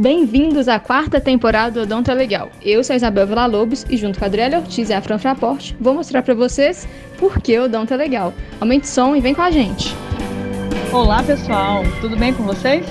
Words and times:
Bem-vindos 0.00 0.66
à 0.66 0.80
quarta 0.80 1.20
temporada 1.20 1.72
do 1.72 1.82
Odonto 1.82 2.10
é 2.10 2.14
Legal. 2.14 2.50
Eu 2.62 2.82
sou 2.82 2.94
a 2.94 2.96
Isabel 2.96 3.26
Villa-Lobos 3.26 3.84
e 3.90 3.98
junto 3.98 4.18
com 4.18 4.24
a 4.24 4.28
Adriana 4.28 4.56
Ortiz 4.56 4.88
e 4.88 4.94
a 4.94 5.02
Fran 5.02 5.18
Fraporte, 5.18 5.76
vou 5.78 5.92
mostrar 5.92 6.22
para 6.22 6.32
vocês 6.32 6.88
por 7.18 7.38
que 7.38 7.58
o 7.58 7.64
Odonto 7.64 7.92
é 7.92 7.98
Legal. 7.98 8.32
Aumente 8.58 8.84
o 8.84 8.88
som 8.88 9.14
e 9.14 9.20
vem 9.20 9.34
com 9.34 9.42
a 9.42 9.50
gente. 9.50 9.90
Olá, 10.90 11.22
pessoal. 11.22 11.82
Tudo 12.00 12.16
bem 12.16 12.32
com 12.32 12.44
vocês? 12.44 12.86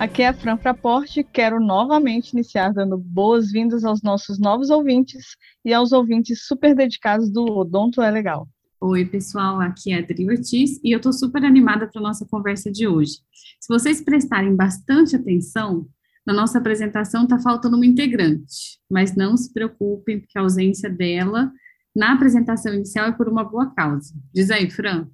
Aqui 0.00 0.22
é 0.22 0.28
a 0.28 0.32
Fran 0.32 0.56
Fraporte. 0.56 1.22
Quero 1.30 1.60
novamente 1.60 2.30
iniciar 2.30 2.72
dando 2.72 2.96
boas-vindas 2.96 3.84
aos 3.84 4.00
nossos 4.00 4.38
novos 4.38 4.70
ouvintes 4.70 5.36
e 5.62 5.74
aos 5.74 5.92
ouvintes 5.92 6.46
super 6.46 6.74
dedicados 6.74 7.30
do 7.30 7.44
Odonto 7.44 8.00
é 8.00 8.10
Legal. 8.10 8.48
Oi, 8.80 9.04
pessoal, 9.04 9.60
aqui 9.60 9.92
é 9.92 9.96
a 9.96 9.98
Adri 9.98 10.26
Ortiz 10.26 10.80
e 10.82 10.92
eu 10.92 10.96
estou 10.96 11.12
super 11.12 11.44
animada 11.44 11.86
para 11.86 12.00
a 12.00 12.02
nossa 12.02 12.24
conversa 12.24 12.72
de 12.72 12.88
hoje. 12.88 13.18
Se 13.60 13.68
vocês 13.68 14.00
prestarem 14.00 14.56
bastante 14.56 15.16
atenção, 15.16 15.86
na 16.26 16.32
nossa 16.32 16.58
apresentação 16.58 17.22
está 17.22 17.38
faltando 17.38 17.76
uma 17.76 17.86
integrante, 17.86 18.80
mas 18.90 19.14
não 19.14 19.36
se 19.36 19.52
preocupem, 19.52 20.20
porque 20.20 20.36
a 20.36 20.42
ausência 20.42 20.90
dela 20.90 21.52
na 21.94 22.12
apresentação 22.12 22.74
inicial 22.74 23.06
é 23.06 23.12
por 23.12 23.28
uma 23.28 23.44
boa 23.44 23.72
causa. 23.74 24.12
Diz 24.34 24.50
aí, 24.50 24.68
Fran. 24.68 25.08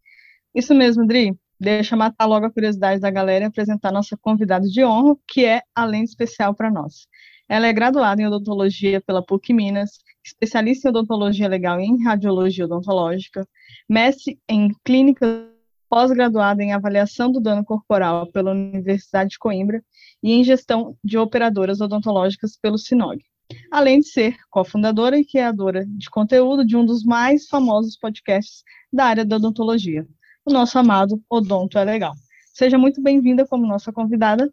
Isso 0.55 0.75
mesmo, 0.75 1.07
Dri. 1.07 1.37
Deixa 1.61 1.95
matar 1.95 2.27
logo 2.27 2.47
a 2.47 2.51
curiosidade 2.51 3.01
da 3.01 3.11
galera 3.11 3.45
e 3.45 3.49
apresentar 3.49 3.93
nossa 3.93 4.17
convidada 4.17 4.67
de 4.67 4.85
honra, 4.85 5.17
que 5.29 5.45
é 5.45 5.63
além 5.75 6.03
especial 6.03 6.55
para 6.55 6.71
nós. 6.71 7.07
Ela 7.49 7.69
é 7.69 7.73
graduada 7.73 8.21
em 8.21 8.27
odontologia 8.27 9.01
pela 9.01 9.25
PUC 9.25 9.53
Minas, 9.53 9.91
especialista 10.25 10.89
em 10.89 10.91
odontologia 10.91 11.47
legal 11.47 11.79
e 11.79 11.85
em 11.85 12.03
radiologia 12.03 12.65
odontológica, 12.65 13.47
mestre 13.89 14.41
em 14.49 14.75
clínica 14.85 15.52
pós-graduada 15.93 16.63
em 16.63 16.73
avaliação 16.73 17.31
do 17.31 17.39
dano 17.39 17.63
corporal 17.63 18.27
pela 18.33 18.53
Universidade 18.53 19.33
de 19.33 19.39
Coimbra 19.39 19.85
e 20.23 20.33
em 20.33 20.43
gestão 20.43 20.97
de 21.05 21.19
operadoras 21.19 21.83
odontológicas 21.83 22.57
pelo 22.57 22.79
Sinog. 22.79 23.23
Além 23.71 24.01
de 24.01 24.07
ser 24.07 24.35
cofundadora 24.49 25.19
e 25.19 25.27
criadora 25.27 25.85
de 25.87 26.09
conteúdo 26.09 26.65
de 26.65 26.79
um 26.79 26.87
dos 26.87 27.05
mais 27.05 27.47
famosos 27.47 27.99
podcasts 27.99 28.63
da 28.91 29.05
área 29.05 29.23
da 29.23 29.37
odontologia, 29.37 30.07
o 30.47 30.51
nosso 30.51 30.79
amado 30.79 31.23
Odonto 31.29 31.77
é 31.77 31.85
Legal. 31.85 32.15
Seja 32.55 32.79
muito 32.79 33.03
bem-vinda 33.03 33.47
como 33.47 33.67
nossa 33.67 33.93
convidada 33.93 34.51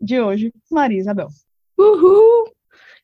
de 0.00 0.18
hoje, 0.18 0.54
Maria 0.70 1.00
Isabel. 1.00 1.28
Uhul! 1.78 2.50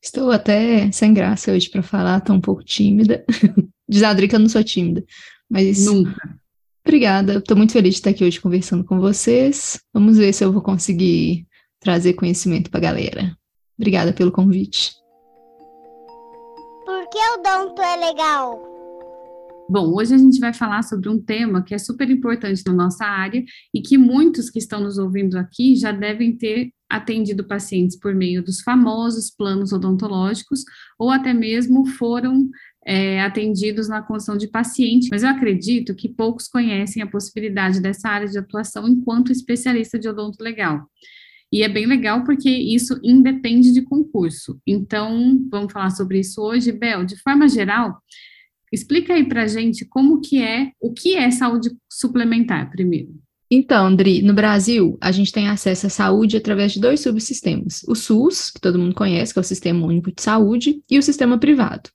Estou 0.03 0.31
até 0.31 0.91
sem 0.91 1.13
graça 1.13 1.53
hoje 1.53 1.69
para 1.69 1.83
falar, 1.83 2.17
estou 2.17 2.35
um 2.35 2.41
pouco 2.41 2.65
tímida. 2.65 3.27
Diz 3.87 4.03
a 4.03 4.09
Adri 4.09 4.27
que 4.27 4.37
eu 4.37 4.41
não 4.41 4.49
sou 4.49 4.65
tímida, 4.65 5.05
mas 5.51 5.85
Nunca. 5.85 6.43
Obrigada, 6.87 7.39
estou 7.39 7.57
muito 7.57 7.73
feliz 7.73 7.95
de 7.95 8.01
estar 8.01 8.11
aqui 8.11 8.23
hoje 8.25 8.41
conversando 8.41 8.85
com 8.85 9.01
vocês. 9.01 9.81
Vamos 9.93 10.19
ver 10.19 10.35
se 10.35 10.45
eu 10.45 10.53
vou 10.53 10.61
conseguir 10.61 11.47
trazer 11.81 12.13
conhecimento 12.13 12.71
para 12.71 12.79
a 12.79 12.93
galera. 12.93 13.37
Obrigada 13.79 14.13
pelo 14.13 14.31
convite. 14.31 14.93
Por 16.85 17.09
que 17.09 17.19
o 17.19 17.43
Donto 17.43 17.81
é 17.81 17.97
legal? 17.97 18.75
Bom, 19.69 19.95
hoje 19.95 20.15
a 20.15 20.19
gente 20.19 20.39
vai 20.39 20.53
falar 20.53 20.83
sobre 20.83 21.09
um 21.09 21.19
tema 21.19 21.65
que 21.65 21.75
é 21.75 21.79
super 21.79 22.11
importante 22.11 22.63
na 22.67 22.75
nossa 22.75 23.07
área 23.07 23.43
e 23.73 23.81
que 23.81 23.97
muitos 23.97 24.51
que 24.51 24.59
estão 24.59 24.81
nos 24.81 24.99
ouvindo 24.99 25.39
aqui 25.39 25.75
já 25.75 25.91
devem 25.91 26.37
ter 26.37 26.71
atendido 26.87 27.47
pacientes 27.47 27.99
por 27.99 28.15
meio 28.15 28.45
dos 28.45 28.61
famosos 28.61 29.31
planos 29.31 29.73
odontológicos 29.73 30.61
ou 30.99 31.11
até 31.11 31.33
mesmo 31.33 31.87
foram 31.87 32.51
é, 32.87 33.21
atendidos 33.23 33.89
na 33.89 34.03
condição 34.03 34.37
de 34.37 34.49
paciente, 34.49 35.09
mas 35.11 35.23
eu 35.23 35.29
acredito 35.29 35.95
que 35.95 36.09
poucos 36.09 36.49
conhecem 36.49 37.03
a 37.03 37.07
possibilidade 37.07 37.81
dessa 37.81 38.09
área 38.09 38.29
de 38.29 38.39
atuação 38.39 38.89
enquanto 38.89 39.33
especialista 39.33 39.99
de 39.99 40.09
odonto 40.09 40.43
legal. 40.43 40.89
E 41.53 41.63
é 41.63 41.69
bem 41.69 41.87
legal 41.87 42.25
porque 42.25 42.51
isso 42.51 42.99
independe 43.03 43.73
de 43.73 43.83
concurso. 43.83 44.61
Então, 44.67 45.39
vamos 45.51 45.73
falar 45.73 45.91
sobre 45.91 46.19
isso 46.19 46.43
hoje. 46.43 46.73
Bel, 46.73 47.05
de 47.05 47.17
forma 47.23 47.49
geral, 47.49 47.97
explica 48.73 49.15
aí 49.15 49.25
para 49.25 49.47
gente 49.47 49.85
como 49.85 50.21
que 50.21 50.43
é, 50.43 50.73
o 50.81 50.93
que 50.93 51.15
é 51.15 51.31
saúde 51.31 51.71
suplementar, 51.89 52.71
primeiro. 52.71 53.15
Então, 53.51 53.95
Dri, 53.95 54.21
no 54.21 54.35
Brasil, 54.35 54.99
a 55.01 55.13
gente 55.13 55.31
tem 55.31 55.49
acesso 55.49 55.87
à 55.87 55.91
saúde 55.91 56.37
através 56.37 56.73
de 56.73 56.81
dois 56.81 57.01
subsistemas. 57.01 57.85
O 57.87 57.95
SUS, 57.95 58.51
que 58.51 58.61
todo 58.61 58.79
mundo 58.79 58.95
conhece, 58.95 59.33
que 59.33 59.39
é 59.39 59.43
o 59.43 59.45
Sistema 59.45 59.87
Único 59.87 60.11
de 60.11 60.21
Saúde, 60.21 60.83
e 60.91 60.99
o 60.99 61.03
sistema 61.03 61.39
privado. 61.39 61.91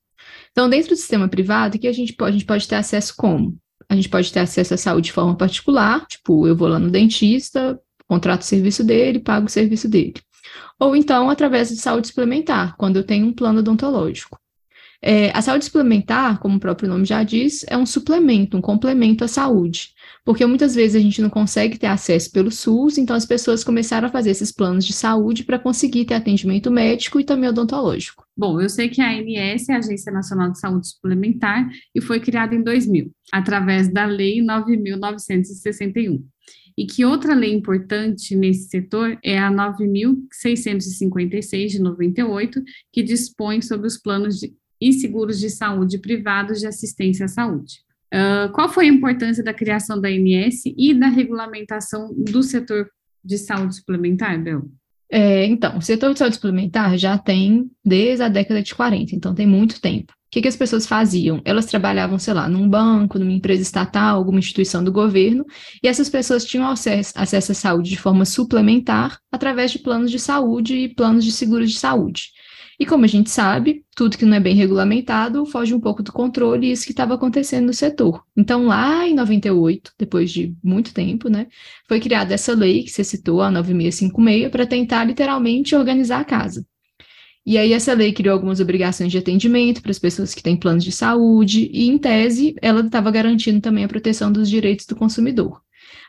Então, 0.59 0.69
dentro 0.69 0.89
do 0.89 0.97
sistema 0.97 1.29
privado, 1.29 1.79
que 1.79 1.87
a 1.87 1.93
gente 1.93 2.11
pode, 2.11 2.31
a 2.31 2.33
gente 2.33 2.45
pode 2.45 2.67
ter 2.67 2.75
acesso 2.75 3.13
como? 3.15 3.57
A 3.87 3.95
gente 3.95 4.09
pode 4.09 4.29
ter 4.29 4.41
acesso 4.41 4.73
à 4.73 4.77
saúde 4.77 5.05
de 5.05 5.13
forma 5.13 5.33
particular, 5.33 6.05
tipo, 6.05 6.45
eu 6.45 6.53
vou 6.53 6.67
lá 6.67 6.77
no 6.77 6.91
dentista, 6.91 7.79
contrato 8.09 8.41
o 8.41 8.43
serviço 8.43 8.83
dele, 8.83 9.19
pago 9.19 9.45
o 9.45 9.49
serviço 9.49 9.87
dele. 9.87 10.15
Ou 10.77 10.97
então, 10.97 11.29
através 11.29 11.69
de 11.69 11.77
saúde 11.77 12.09
suplementar, 12.09 12.75
quando 12.75 12.97
eu 12.97 13.05
tenho 13.05 13.25
um 13.25 13.31
plano 13.31 13.59
odontológico. 13.59 14.37
É, 15.01 15.31
a 15.31 15.41
saúde 15.41 15.65
suplementar, 15.65 16.39
como 16.39 16.57
o 16.57 16.59
próprio 16.59 16.89
nome 16.89 17.05
já 17.05 17.23
diz, 17.23 17.65
é 17.67 17.77
um 17.77 17.85
suplemento, 17.85 18.57
um 18.57 18.61
complemento 18.61 19.23
à 19.23 19.27
saúde 19.27 19.93
porque 20.29 20.45
muitas 20.45 20.75
vezes 20.75 20.95
a 20.95 20.99
gente 20.99 21.23
não 21.23 21.29
consegue 21.29 21.79
ter 21.79 21.87
acesso 21.87 22.31
pelo 22.31 22.51
SUS, 22.51 22.99
então 22.99 23.15
as 23.15 23.25
pessoas 23.25 23.63
começaram 23.63 24.07
a 24.07 24.11
fazer 24.11 24.29
esses 24.29 24.51
planos 24.51 24.85
de 24.85 24.93
saúde 24.93 25.43
para 25.43 25.57
conseguir 25.57 26.05
ter 26.05 26.13
atendimento 26.13 26.69
médico 26.69 27.19
e 27.19 27.23
também 27.23 27.49
odontológico. 27.49 28.23
Bom, 28.37 28.61
eu 28.61 28.69
sei 28.69 28.89
que 28.89 29.01
a 29.01 29.09
ANS 29.09 29.67
é 29.69 29.73
a 29.73 29.77
Agência 29.77 30.11
Nacional 30.11 30.51
de 30.51 30.59
Saúde 30.59 30.87
Suplementar 30.87 31.67
e 31.95 32.01
foi 32.01 32.19
criada 32.19 32.53
em 32.53 32.61
2000, 32.61 33.11
através 33.33 33.91
da 33.91 34.05
Lei 34.05 34.39
9.961. 34.39 36.21
E 36.77 36.85
que 36.85 37.03
outra 37.03 37.33
lei 37.33 37.51
importante 37.51 38.35
nesse 38.35 38.69
setor 38.69 39.17
é 39.21 39.39
a 39.39 39.51
9.656 39.51 41.69
de 41.69 41.81
98, 41.81 42.61
que 42.93 43.01
dispõe 43.01 43.63
sobre 43.63 43.87
os 43.87 43.97
planos 43.97 44.39
de, 44.39 44.53
e 44.81 44.93
seguros 44.93 45.39
de 45.39 45.49
saúde 45.49 45.99
privados 45.99 46.59
de 46.59 46.67
assistência 46.67 47.25
à 47.25 47.27
saúde. 47.27 47.81
Uh, 48.13 48.51
qual 48.53 48.69
foi 48.69 48.85
a 48.85 48.93
importância 48.93 49.43
da 49.43 49.53
criação 49.53 49.99
da 49.99 50.09
ANS 50.09 50.63
e 50.65 50.93
da 50.93 51.07
regulamentação 51.07 52.13
do 52.15 52.41
setor 52.41 52.89
de 53.23 53.37
saúde 53.37 53.75
suplementar, 53.75 54.41
Bel? 54.41 54.63
É, 55.11 55.45
então, 55.45 55.77
o 55.77 55.81
setor 55.81 56.13
de 56.13 56.19
saúde 56.19 56.35
suplementar 56.35 56.97
já 56.97 57.17
tem 57.17 57.69
desde 57.83 58.23
a 58.23 58.29
década 58.29 58.61
de 58.61 58.73
40, 58.73 59.15
então 59.15 59.33
tem 59.33 59.47
muito 59.47 59.81
tempo. 59.81 60.13
O 60.13 60.31
que, 60.31 60.43
que 60.43 60.47
as 60.47 60.55
pessoas 60.55 60.85
faziam? 60.85 61.41
Elas 61.43 61.65
trabalhavam, 61.65 62.19
sei 62.19 62.35
lá, 62.35 62.47
num 62.47 62.69
banco, 62.69 63.17
numa 63.17 63.31
empresa 63.31 63.63
estatal, 63.63 64.17
alguma 64.17 64.37
instituição 64.37 64.83
do 64.83 64.91
governo, 64.91 65.43
e 65.83 65.87
essas 65.87 66.07
pessoas 66.07 66.45
tinham 66.45 66.67
acesso, 66.67 67.13
acesso 67.15 67.51
à 67.51 67.55
saúde 67.55 67.89
de 67.89 67.97
forma 67.97 68.25
suplementar 68.25 69.17
através 69.31 69.71
de 69.71 69.79
planos 69.79 70.11
de 70.11 70.19
saúde 70.19 70.75
e 70.75 70.93
planos 70.93 71.25
de 71.25 71.31
seguros 71.31 71.71
de 71.71 71.79
saúde. 71.79 72.29
E 72.79 72.85
como 72.85 73.03
a 73.03 73.07
gente 73.07 73.29
sabe, 73.29 73.83
tudo 73.93 74.17
que 74.17 74.23
não 74.25 74.37
é 74.37 74.39
bem 74.39 74.55
regulamentado 74.55 75.45
foge 75.45 75.73
um 75.73 75.81
pouco 75.81 76.01
do 76.01 76.13
controle 76.13 76.67
e 76.67 76.71
isso 76.71 76.85
que 76.85 76.91
estava 76.91 77.13
acontecendo 77.13 77.65
no 77.65 77.73
setor. 77.73 78.23
Então, 78.37 78.67
lá 78.67 79.05
em 79.05 79.13
98, 79.13 79.91
depois 79.99 80.31
de 80.31 80.55
muito 80.63 80.93
tempo, 80.93 81.29
né, 81.29 81.47
foi 81.89 81.99
criada 81.99 82.33
essa 82.33 82.53
lei 82.53 82.83
que 82.83 82.89
você 82.89 83.03
citou, 83.03 83.41
a 83.41 83.51
9656, 83.51 84.49
para 84.49 84.65
tentar 84.65 85.03
literalmente 85.03 85.75
organizar 85.75 86.21
a 86.21 86.25
casa. 86.25 86.65
E 87.45 87.57
aí 87.57 87.73
essa 87.73 87.93
lei 87.93 88.13
criou 88.13 88.33
algumas 88.33 88.61
obrigações 88.61 89.11
de 89.11 89.17
atendimento 89.17 89.81
para 89.81 89.91
as 89.91 89.99
pessoas 89.99 90.33
que 90.33 90.43
têm 90.43 90.55
planos 90.55 90.83
de 90.83 90.91
saúde 90.91 91.69
e, 91.73 91.87
em 91.87 91.97
tese, 91.97 92.55
ela 92.61 92.81
estava 92.81 93.11
garantindo 93.11 93.59
também 93.59 93.83
a 93.83 93.87
proteção 93.87 94.31
dos 94.31 94.49
direitos 94.49 94.85
do 94.85 94.95
consumidor. 94.95 95.61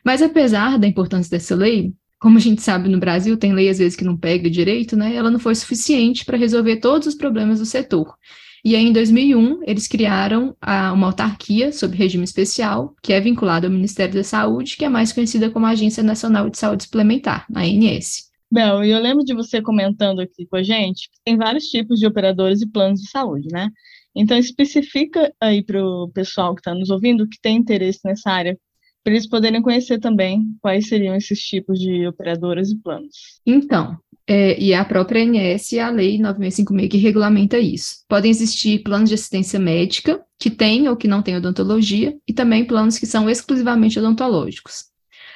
Mas 0.05 0.23
apesar 0.23 0.79
da 0.79 0.87
importância 0.87 1.31
dessa 1.31 1.55
lei, 1.55 1.93
como 2.21 2.37
a 2.37 2.41
gente 2.41 2.61
sabe 2.61 2.89
no 2.89 3.01
Brasil, 3.01 3.37
tem 3.37 3.55
lei 3.55 3.71
às 3.71 3.79
vezes 3.79 3.97
que 3.97 4.05
não 4.05 4.17
pega 4.17 4.51
direito, 4.51 4.95
né? 4.95 5.15
Ela 5.15 5.31
não 5.31 5.41
foi 5.41 5.55
suficiente 5.55 6.25
para 6.25 6.37
resolver 6.37 6.77
todos 6.77 7.09
os 7.09 7.15
problemas 7.15 7.59
do 7.59 7.65
setor. 7.65 8.15
E 8.63 8.77
aí, 8.77 8.85
em 8.85 8.93
2001, 8.93 9.63
eles 9.67 9.89
criaram 9.89 10.55
a, 10.61 10.93
uma 10.93 11.07
autarquia 11.07 11.73
sob 11.73 11.97
regime 11.97 12.25
especial, 12.25 12.95
que 13.03 13.15
é 13.15 13.21
vinculada 13.21 13.67
ao 13.67 13.73
Ministério 13.73 14.15
da 14.15 14.23
Saúde, 14.23 14.77
que 14.77 14.85
é 14.85 14.89
mais 14.89 15.15
conhecida 15.15 15.49
como 15.49 15.65
Agência 15.65 16.03
Nacional 16.03 16.51
de 16.51 16.59
Saúde 16.59 16.85
Suplementar, 16.85 17.47
a 17.55 17.61
ANS. 17.61 18.29
Bel, 18.53 18.85
eu 18.85 19.01
lembro 19.01 19.25
de 19.25 19.33
você 19.33 19.63
comentando 19.63 20.21
aqui 20.21 20.45
com 20.45 20.57
a 20.57 20.63
gente 20.63 21.09
que 21.11 21.21
tem 21.25 21.39
vários 21.39 21.65
tipos 21.67 21.99
de 21.99 22.07
operadores 22.07 22.61
e 22.61 22.71
planos 22.71 23.01
de 23.01 23.09
saúde, 23.09 23.49
né? 23.51 23.71
Então, 24.15 24.37
especifica 24.37 25.33
aí 25.41 25.63
para 25.63 25.83
o 25.83 26.11
pessoal 26.13 26.55
que 26.55 26.61
está 26.61 26.75
nos 26.75 26.91
ouvindo 26.91 27.29
que 27.29 27.41
tem 27.41 27.57
interesse 27.57 28.01
nessa 28.05 28.31
área 28.31 28.59
para 29.03 29.13
eles 29.13 29.27
poderem 29.27 29.63
conhecer 29.63 29.99
também 29.99 30.45
quais 30.61 30.89
seriam 30.89 31.15
esses 31.15 31.41
tipos 31.41 31.79
de 31.79 32.07
operadoras 32.07 32.71
e 32.71 32.77
planos. 32.77 33.41
Então, 33.47 33.99
é, 34.27 34.61
e 34.61 34.73
a 34.73 34.85
própria 34.85 35.25
ANS 35.25 35.73
e 35.73 35.81
a 35.81 35.91
Lei 35.91 36.19
9656 36.19 36.89
que 36.89 36.97
regulamenta 36.99 37.59
isso. 37.59 38.05
Podem 38.09 38.31
existir 38.31 38.83
planos 38.83 39.09
de 39.09 39.15
assistência 39.15 39.59
médica 39.59 40.21
que 40.39 40.51
têm 40.51 40.89
ou 40.89 40.97
que 40.97 41.09
não 41.09 41.23
têm 41.23 41.37
odontologia 41.37 42.17
e 42.29 42.33
também 42.33 42.65
planos 42.65 42.99
que 42.99 43.07
são 43.07 43.29
exclusivamente 43.29 43.99
odontológicos. 43.99 44.90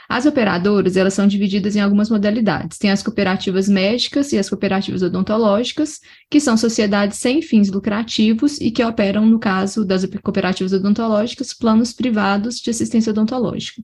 As 0.09 0.27
operadoras, 0.27 0.97
elas 0.97 1.15
são 1.15 1.27
divididas 1.27 1.77
em 1.77 1.81
algumas 1.81 2.11
modalidades. 2.11 2.79
Tem 2.79 2.91
as 2.91 3.03
cooperativas 3.03 3.69
médicas 3.69 4.33
e 4.33 4.39
as 4.39 4.49
cooperativas 4.49 5.03
odontológicas, 5.03 6.01
que 6.31 6.41
são 6.41 6.57
sociedades 6.57 7.19
sem 7.19 7.41
fins 7.41 7.71
lucrativos 7.71 8.61
e 8.61 8.71
que 8.71 8.85
operam, 8.85 9.27
no 9.27 9.39
caso 9.39 9.85
das 9.85 10.05
cooperativas 10.23 10.73
odontológicas, 10.73 11.53
planos 11.53 11.93
privados 11.93 12.57
de 12.61 12.71
assistência 12.71 13.11
odontológica. 13.11 13.83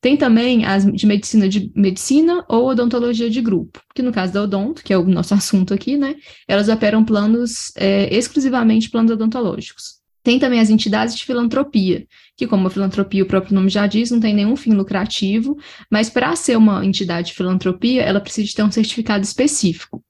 Tem 0.00 0.16
também 0.16 0.64
as 0.64 0.84
de 0.84 1.06
medicina 1.06 1.48
de 1.48 1.70
medicina 1.76 2.44
ou 2.48 2.68
odontologia 2.68 3.30
de 3.30 3.40
grupo, 3.40 3.80
que 3.94 4.02
no 4.02 4.10
caso 4.10 4.32
da 4.32 4.42
odonto, 4.42 4.82
que 4.82 4.92
é 4.92 4.98
o 4.98 5.04
nosso 5.04 5.32
assunto 5.34 5.72
aqui, 5.72 5.96
né, 5.96 6.16
elas 6.48 6.68
operam 6.68 7.04
planos 7.04 7.72
é, 7.76 8.12
exclusivamente 8.12 8.90
planos 8.90 9.12
odontológicos. 9.12 10.01
Tem 10.22 10.38
também 10.38 10.60
as 10.60 10.70
entidades 10.70 11.16
de 11.16 11.24
filantropia, 11.24 12.06
que, 12.36 12.46
como 12.46 12.66
a 12.66 12.70
filantropia, 12.70 13.24
o 13.24 13.26
próprio 13.26 13.54
nome 13.54 13.68
já 13.68 13.86
diz, 13.86 14.10
não 14.10 14.20
tem 14.20 14.34
nenhum 14.34 14.56
fim 14.56 14.72
lucrativo, 14.72 15.56
mas 15.90 16.08
para 16.08 16.34
ser 16.36 16.56
uma 16.56 16.84
entidade 16.84 17.28
de 17.28 17.34
filantropia, 17.34 18.02
ela 18.02 18.20
precisa 18.20 18.52
ter 18.54 18.62
um 18.62 18.70
certificado 18.70 19.24
específico. 19.24 20.02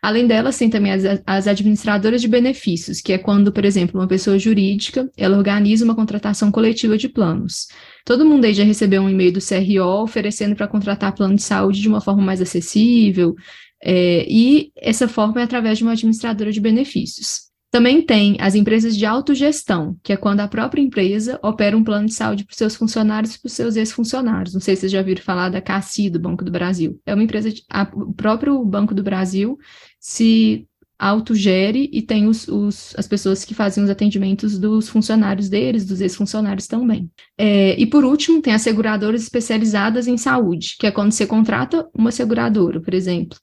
Além 0.00 0.26
delas, 0.26 0.56
tem 0.56 0.70
também 0.70 0.92
as, 0.92 1.02
as, 1.26 1.48
administradoras 1.48 2.20
de 2.20 2.28
benefícios, 2.28 3.00
que 3.00 3.12
é 3.12 3.18
quando, 3.18 3.52
por 3.52 3.64
exemplo, 3.64 4.00
uma 4.00 4.06
pessoa 4.06 4.38
jurídica, 4.38 5.10
ela 5.16 5.36
organiza 5.36 5.84
uma 5.84 5.94
contratação 5.94 6.52
coletiva 6.52 6.96
de 6.96 7.08
planos. 7.08 7.66
Todo 8.04 8.24
mundo 8.24 8.44
aí 8.44 8.54
já 8.54 8.62
recebeu 8.62 9.02
um 9.02 9.10
e-mail 9.10 9.32
do 9.32 9.40
CRO 9.40 10.02
oferecendo 10.02 10.54
para 10.54 10.68
contratar 10.68 11.14
plano 11.14 11.34
de 11.34 11.42
saúde 11.42 11.80
de 11.80 11.88
uma 11.88 12.00
forma 12.00 12.22
mais 12.22 12.40
acessível, 12.40 13.34
é, 13.82 14.26
e 14.28 14.70
essa 14.76 15.08
forma 15.08 15.40
é 15.40 15.44
através 15.44 15.78
de 15.78 15.84
uma 15.84 15.92
administradora 15.92 16.52
de 16.52 16.60
benefícios. 16.60 17.47
Também 17.70 18.00
tem 18.00 18.36
as 18.40 18.54
empresas 18.54 18.96
de 18.96 19.04
autogestão, 19.04 19.96
que 20.02 20.12
é 20.12 20.16
quando 20.16 20.40
a 20.40 20.48
própria 20.48 20.80
empresa 20.80 21.38
opera 21.42 21.76
um 21.76 21.84
plano 21.84 22.06
de 22.06 22.14
saúde 22.14 22.44
para 22.44 22.52
os 22.52 22.56
seus 22.56 22.74
funcionários 22.74 23.34
e 23.34 23.40
para 23.40 23.46
os 23.46 23.52
seus 23.52 23.76
ex-funcionários. 23.76 24.54
Não 24.54 24.60
sei 24.60 24.74
se 24.74 24.80
vocês 24.80 24.92
já 24.92 25.00
ouviram 25.00 25.22
falar 25.22 25.50
da 25.50 25.60
CACI, 25.60 26.08
do 26.08 26.18
Banco 26.18 26.44
do 26.44 26.50
Brasil. 26.50 26.98
É 27.04 27.12
uma 27.12 27.22
empresa, 27.22 27.52
de, 27.52 27.62
a, 27.70 27.82
o 27.92 28.14
próprio 28.14 28.64
Banco 28.64 28.94
do 28.94 29.02
Brasil 29.02 29.58
se 30.00 30.66
autogere 30.98 31.88
e 31.92 32.02
tem 32.02 32.26
os, 32.26 32.48
os, 32.48 32.94
as 32.96 33.06
pessoas 33.06 33.44
que 33.44 33.54
fazem 33.54 33.84
os 33.84 33.90
atendimentos 33.90 34.58
dos 34.58 34.88
funcionários 34.88 35.48
deles, 35.48 35.84
dos 35.84 36.00
ex-funcionários 36.00 36.66
também. 36.66 37.08
É, 37.36 37.78
e 37.78 37.86
por 37.86 38.04
último, 38.04 38.42
tem 38.42 38.52
as 38.52 38.62
seguradoras 38.62 39.22
especializadas 39.22 40.08
em 40.08 40.16
saúde, 40.16 40.74
que 40.78 40.86
é 40.86 40.90
quando 40.90 41.12
você 41.12 41.26
contrata 41.26 41.86
uma 41.94 42.10
seguradora, 42.10 42.80
por 42.80 42.94
exemplo. 42.94 43.38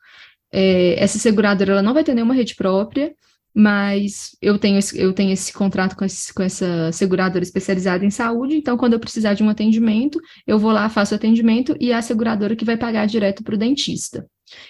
É, 0.52 1.02
essa 1.02 1.18
seguradora 1.18 1.74
ela 1.74 1.82
não 1.82 1.94
vai 1.94 2.04
ter 2.04 2.14
nenhuma 2.14 2.34
rede 2.34 2.56
própria, 2.56 3.14
mas 3.56 4.36
eu 4.42 4.60
tenho 4.60 4.78
esse, 4.78 5.00
eu 5.00 5.14
tenho 5.14 5.32
esse 5.32 5.54
contrato 5.54 5.96
com, 5.96 6.04
esse, 6.04 6.34
com 6.34 6.44
essa 6.44 6.92
seguradora 6.92 7.42
especializada 7.42 8.06
em 8.06 8.10
saúde, 8.10 8.58
então 8.58 8.76
quando 8.76 8.94
eu 8.94 9.00
precisar 9.00 9.34
de 9.34 9.44
um 9.44 9.50
atendimento, 9.50 10.20
eu 10.46 10.60
vou 10.60 10.72
lá, 10.72 10.90
faço 10.90 11.14
o 11.14 11.16
atendimento 11.16 11.74
e 11.80 11.92
é 11.92 11.96
a 11.96 12.02
seguradora 12.02 12.56
que 12.56 12.66
vai 12.66 12.76
pagar 12.76 13.06
direto 13.06 13.44
para 13.44 13.56
o 13.56 13.58
dentista. 13.58 14.28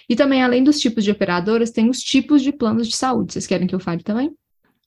E 0.08 0.14
também, 0.14 0.40
além 0.40 0.62
dos 0.62 0.78
tipos 0.78 1.02
de 1.02 1.10
operadoras, 1.10 1.72
tem 1.72 1.90
os 1.90 1.98
tipos 1.98 2.42
de 2.42 2.52
planos 2.52 2.86
de 2.86 2.96
saúde. 2.96 3.32
Vocês 3.32 3.46
querem 3.46 3.66
que 3.66 3.74
eu 3.74 3.80
fale 3.80 4.02
também? 4.02 4.32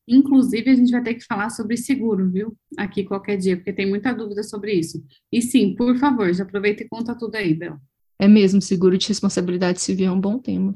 Inclusive, 0.07 0.72
a 0.72 0.75
gente 0.75 0.92
vai 0.92 1.04
ter 1.04 1.13
que 1.13 1.25
falar 1.25 1.50
sobre 1.50 1.78
seguro, 1.78 2.31
viu? 2.31 2.57
Aqui 2.78 3.04
qualquer 3.04 3.38
dia, 3.38 3.57
porque 3.57 3.74
tem 3.74 3.88
muita 3.88 4.13
dúvida 4.13 4.42
sobre 4.42 4.74
isso. 4.74 5.04
E 5.31 5.42
sim, 5.42 5.75
por 5.75 5.95
favor, 5.98 6.34
já 6.34 6.44
aproveita 6.44 6.81
e 6.81 6.88
conta 6.88 7.16
tudo 7.16 7.36
aí, 7.36 7.54
Bel. 7.54 7.78
É 8.18 8.28
mesmo, 8.28 8.62
seguro 8.62 8.98
de 8.98 9.07
responsabilidade 9.07 9.80
civil 9.81 10.07
é 10.07 10.12
um 10.12 10.19
bom 10.19 10.40
tema. 10.40 10.74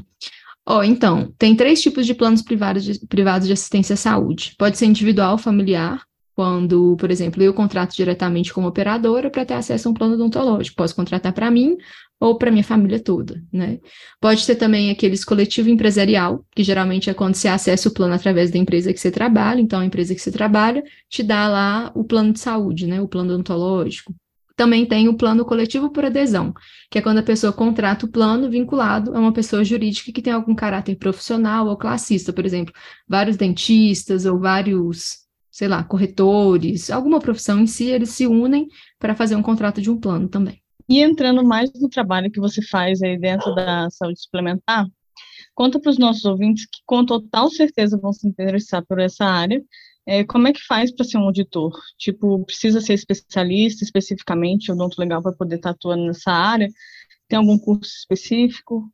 Ó, 0.66 0.80
oh, 0.80 0.84
então, 0.84 1.34
tem 1.38 1.56
três 1.56 1.82
tipos 1.82 2.06
de 2.06 2.14
planos 2.14 2.42
privados 2.42 2.84
de, 2.84 3.06
privados 3.08 3.48
de 3.48 3.54
assistência 3.54 3.96
à 3.96 3.98
saúde. 3.98 4.56
Pode 4.58 4.78
ser 4.78 4.86
individual, 4.86 5.38
familiar, 5.38 6.02
quando, 6.36 6.96
por 6.98 7.12
exemplo, 7.12 7.44
eu 7.44 7.54
contrato 7.54 7.96
diretamente 7.96 8.54
como 8.54 8.68
operadora 8.68 9.30
para 9.30 9.46
ter 9.46 9.54
acesso 9.54 9.88
a 9.88 9.92
um 9.92 9.94
plano 9.94 10.16
odontológico. 10.16 10.76
Posso 10.76 10.96
contratar 10.96 11.34
para 11.34 11.52
mim 11.52 11.78
ou 12.20 12.38
para 12.38 12.50
minha 12.50 12.64
família 12.64 13.00
toda, 13.00 13.44
né? 13.52 13.80
Pode 14.20 14.42
ser 14.42 14.56
também 14.56 14.90
aqueles 14.90 15.26
coletivo 15.26 15.70
empresarial, 15.70 16.46
que 16.56 16.64
geralmente 16.64 17.10
é 17.10 17.14
quando 17.14 17.36
você 17.36 17.50
acessa 17.50 17.90
o 17.90 17.94
plano 17.94 18.14
através 18.14 18.50
da 18.50 18.58
empresa 18.58 18.94
que 18.94 19.00
você 19.00 19.12
trabalha, 19.12 19.60
então 19.60 19.82
a 19.82 19.86
empresa 19.86 20.16
que 20.16 20.22
você 20.22 20.32
trabalha 20.32 20.82
te 21.10 21.22
dá 21.22 21.48
lá 21.48 21.92
o 21.94 22.04
plano 22.04 22.34
de 22.34 22.40
saúde, 22.40 22.88
né? 22.88 23.02
O 23.02 23.08
plano 23.08 23.34
odontológico. 23.34 24.16
Também 24.56 24.86
tem 24.86 25.08
o 25.08 25.18
plano 25.18 25.44
coletivo 25.44 25.90
por 25.90 26.06
adesão, 26.06 26.54
que 26.90 27.00
é 27.00 27.02
quando 27.02 27.18
a 27.18 27.24
pessoa 27.24 27.52
contrata 27.52 28.06
o 28.06 28.10
plano 28.10 28.50
vinculado 28.50 29.16
a 29.16 29.20
uma 29.20 29.34
pessoa 29.34 29.64
jurídica 29.64 30.12
que 30.12 30.22
tem 30.22 30.32
algum 30.32 30.54
caráter 30.54 30.96
profissional 30.96 31.68
ou 31.68 31.76
classista, 31.76 32.32
por 32.32 32.46
exemplo, 32.46 32.74
vários 33.08 33.36
dentistas 33.36 34.26
ou 34.26 34.40
vários, 34.40 35.24
sei 35.50 35.68
lá, 35.68 35.84
corretores, 35.84 36.92
alguma 36.92 37.20
profissão 37.20 37.60
em 37.60 37.66
si, 37.66 37.86
eles 37.86 38.10
se 38.10 38.28
unem 38.28 38.68
para 39.00 39.16
fazer 39.16 39.36
um 39.36 39.42
contrato 39.42 39.82
de 39.82 39.90
um 39.90 40.00
plano 40.00 40.30
também. 40.30 40.62
E 40.88 41.00
entrando 41.00 41.44
mais 41.44 41.72
no 41.82 41.90
trabalho 41.90 42.32
que 42.32 42.40
você 42.40 42.62
faz 42.62 43.02
aí 43.02 43.18
dentro 43.18 43.56
da 43.56 43.90
saúde 43.90 44.22
suplementar, 44.22 44.86
conta 45.56 45.80
para 45.80 45.90
os 45.90 45.98
nossos 45.98 46.26
ouvintes 46.26 46.66
que 46.66 46.82
com 46.86 47.04
total 47.04 47.50
certeza 47.50 47.98
vão 47.98 48.14
se 48.14 48.28
interessar 48.28 48.86
por 48.86 49.00
essa 49.00 49.26
área 49.26 49.64
é, 50.06 50.24
como 50.24 50.48
é 50.48 50.54
que 50.54 50.66
faz 50.66 50.94
para 50.94 51.06
ser 51.06 51.18
um 51.18 51.24
auditor? 51.24 51.72
Tipo, 51.98 52.44
precisa 52.46 52.82
ser 52.82 52.94
especialista 52.94 53.84
especificamente, 53.84 54.72
odonto 54.72 55.00
legal 55.00 55.22
para 55.22 55.32
poder 55.34 55.56
estar 55.56 55.70
tá 55.70 55.76
atuando 55.76 56.06
nessa 56.06 56.32
área? 56.32 56.70
Tem 57.28 57.38
algum 57.38 57.58
curso 57.58 57.92
específico? 57.92 58.90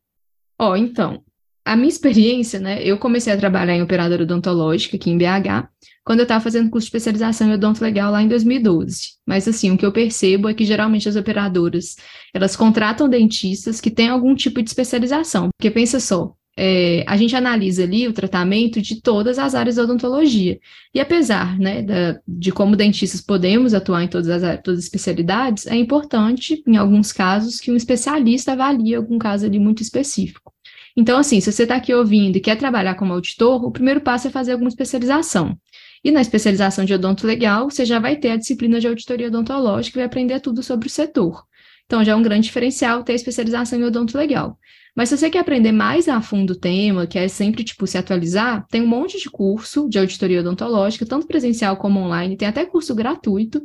Ó, 0.58 0.72
oh, 0.72 0.76
então, 0.76 1.22
a 1.64 1.76
minha 1.76 1.88
experiência, 1.88 2.58
né, 2.58 2.82
eu 2.82 2.98
comecei 2.98 3.32
a 3.32 3.36
trabalhar 3.36 3.74
em 3.74 3.82
operadora 3.82 4.22
odontológica 4.22 4.96
aqui 4.96 5.10
em 5.10 5.18
BH, 5.18 5.68
quando 6.04 6.20
eu 6.20 6.24
estava 6.24 6.42
fazendo 6.42 6.70
curso 6.70 6.86
de 6.86 6.88
especialização 6.88 7.48
em 7.48 7.52
odonto 7.54 7.82
legal 7.82 8.10
lá 8.10 8.22
em 8.22 8.28
2012. 8.28 9.10
Mas 9.26 9.46
assim, 9.46 9.70
o 9.70 9.78
que 9.78 9.84
eu 9.84 9.92
percebo 9.92 10.48
é 10.48 10.54
que 10.54 10.64
geralmente 10.64 11.08
as 11.08 11.16
operadoras, 11.16 11.96
elas 12.34 12.56
contratam 12.56 13.08
dentistas 13.08 13.80
que 13.80 13.90
têm 13.90 14.08
algum 14.08 14.34
tipo 14.34 14.62
de 14.62 14.70
especialização, 14.70 15.48
porque 15.56 15.70
pensa 15.70 16.00
só, 16.00 16.34
é, 16.62 17.04
a 17.06 17.16
gente 17.16 17.34
analisa 17.34 17.84
ali 17.84 18.06
o 18.06 18.12
tratamento 18.12 18.82
de 18.82 19.00
todas 19.00 19.38
as 19.38 19.54
áreas 19.54 19.76
da 19.76 19.84
odontologia. 19.84 20.60
E 20.94 21.00
apesar 21.00 21.58
né, 21.58 21.80
da, 21.80 22.20
de 22.28 22.52
como 22.52 22.76
dentistas 22.76 23.22
podemos 23.22 23.72
atuar 23.72 24.02
em 24.02 24.08
todas 24.08 24.28
as, 24.28 24.60
todas 24.62 24.80
as 24.80 24.84
especialidades, 24.84 25.66
é 25.66 25.74
importante, 25.74 26.62
em 26.66 26.76
alguns 26.76 27.12
casos, 27.12 27.58
que 27.58 27.72
um 27.72 27.76
especialista 27.76 28.52
avalie 28.52 28.94
algum 28.94 29.18
caso 29.18 29.46
ali 29.46 29.58
muito 29.58 29.82
específico. 29.82 30.52
Então, 30.94 31.18
assim, 31.18 31.40
se 31.40 31.50
você 31.50 31.62
está 31.62 31.76
aqui 31.76 31.94
ouvindo 31.94 32.36
e 32.36 32.40
quer 32.40 32.56
trabalhar 32.56 32.94
como 32.94 33.14
auditor, 33.14 33.64
o 33.64 33.70
primeiro 33.70 34.02
passo 34.02 34.28
é 34.28 34.30
fazer 34.30 34.52
alguma 34.52 34.68
especialização. 34.68 35.56
E 36.04 36.10
na 36.10 36.20
especialização 36.20 36.84
de 36.84 36.92
odonto 36.92 37.26
legal, 37.26 37.70
você 37.70 37.86
já 37.86 37.98
vai 37.98 38.16
ter 38.16 38.32
a 38.32 38.36
disciplina 38.36 38.78
de 38.78 38.86
auditoria 38.86 39.28
odontológica 39.28 39.96
e 39.96 40.00
vai 40.00 40.06
aprender 40.06 40.40
tudo 40.40 40.62
sobre 40.62 40.88
o 40.88 40.90
setor. 40.90 41.42
Então, 41.86 42.04
já 42.04 42.12
é 42.12 42.14
um 42.14 42.22
grande 42.22 42.48
diferencial 42.48 43.02
ter 43.02 43.14
especialização 43.14 43.80
em 43.80 43.84
odonto 43.84 44.18
legal. 44.18 44.58
Mas 44.96 45.08
se 45.08 45.16
você 45.16 45.30
quer 45.30 45.38
aprender 45.38 45.72
mais 45.72 46.08
a 46.08 46.20
fundo 46.20 46.52
o 46.52 46.58
tema, 46.58 47.06
quer 47.06 47.28
sempre, 47.28 47.64
tipo, 47.64 47.86
se 47.86 47.96
atualizar, 47.96 48.66
tem 48.68 48.82
um 48.82 48.86
monte 48.86 49.18
de 49.18 49.30
curso 49.30 49.88
de 49.88 49.98
auditoria 49.98 50.40
odontológica, 50.40 51.06
tanto 51.06 51.26
presencial 51.26 51.76
como 51.76 52.00
online, 52.00 52.36
tem 52.36 52.48
até 52.48 52.64
curso 52.66 52.94
gratuito, 52.94 53.62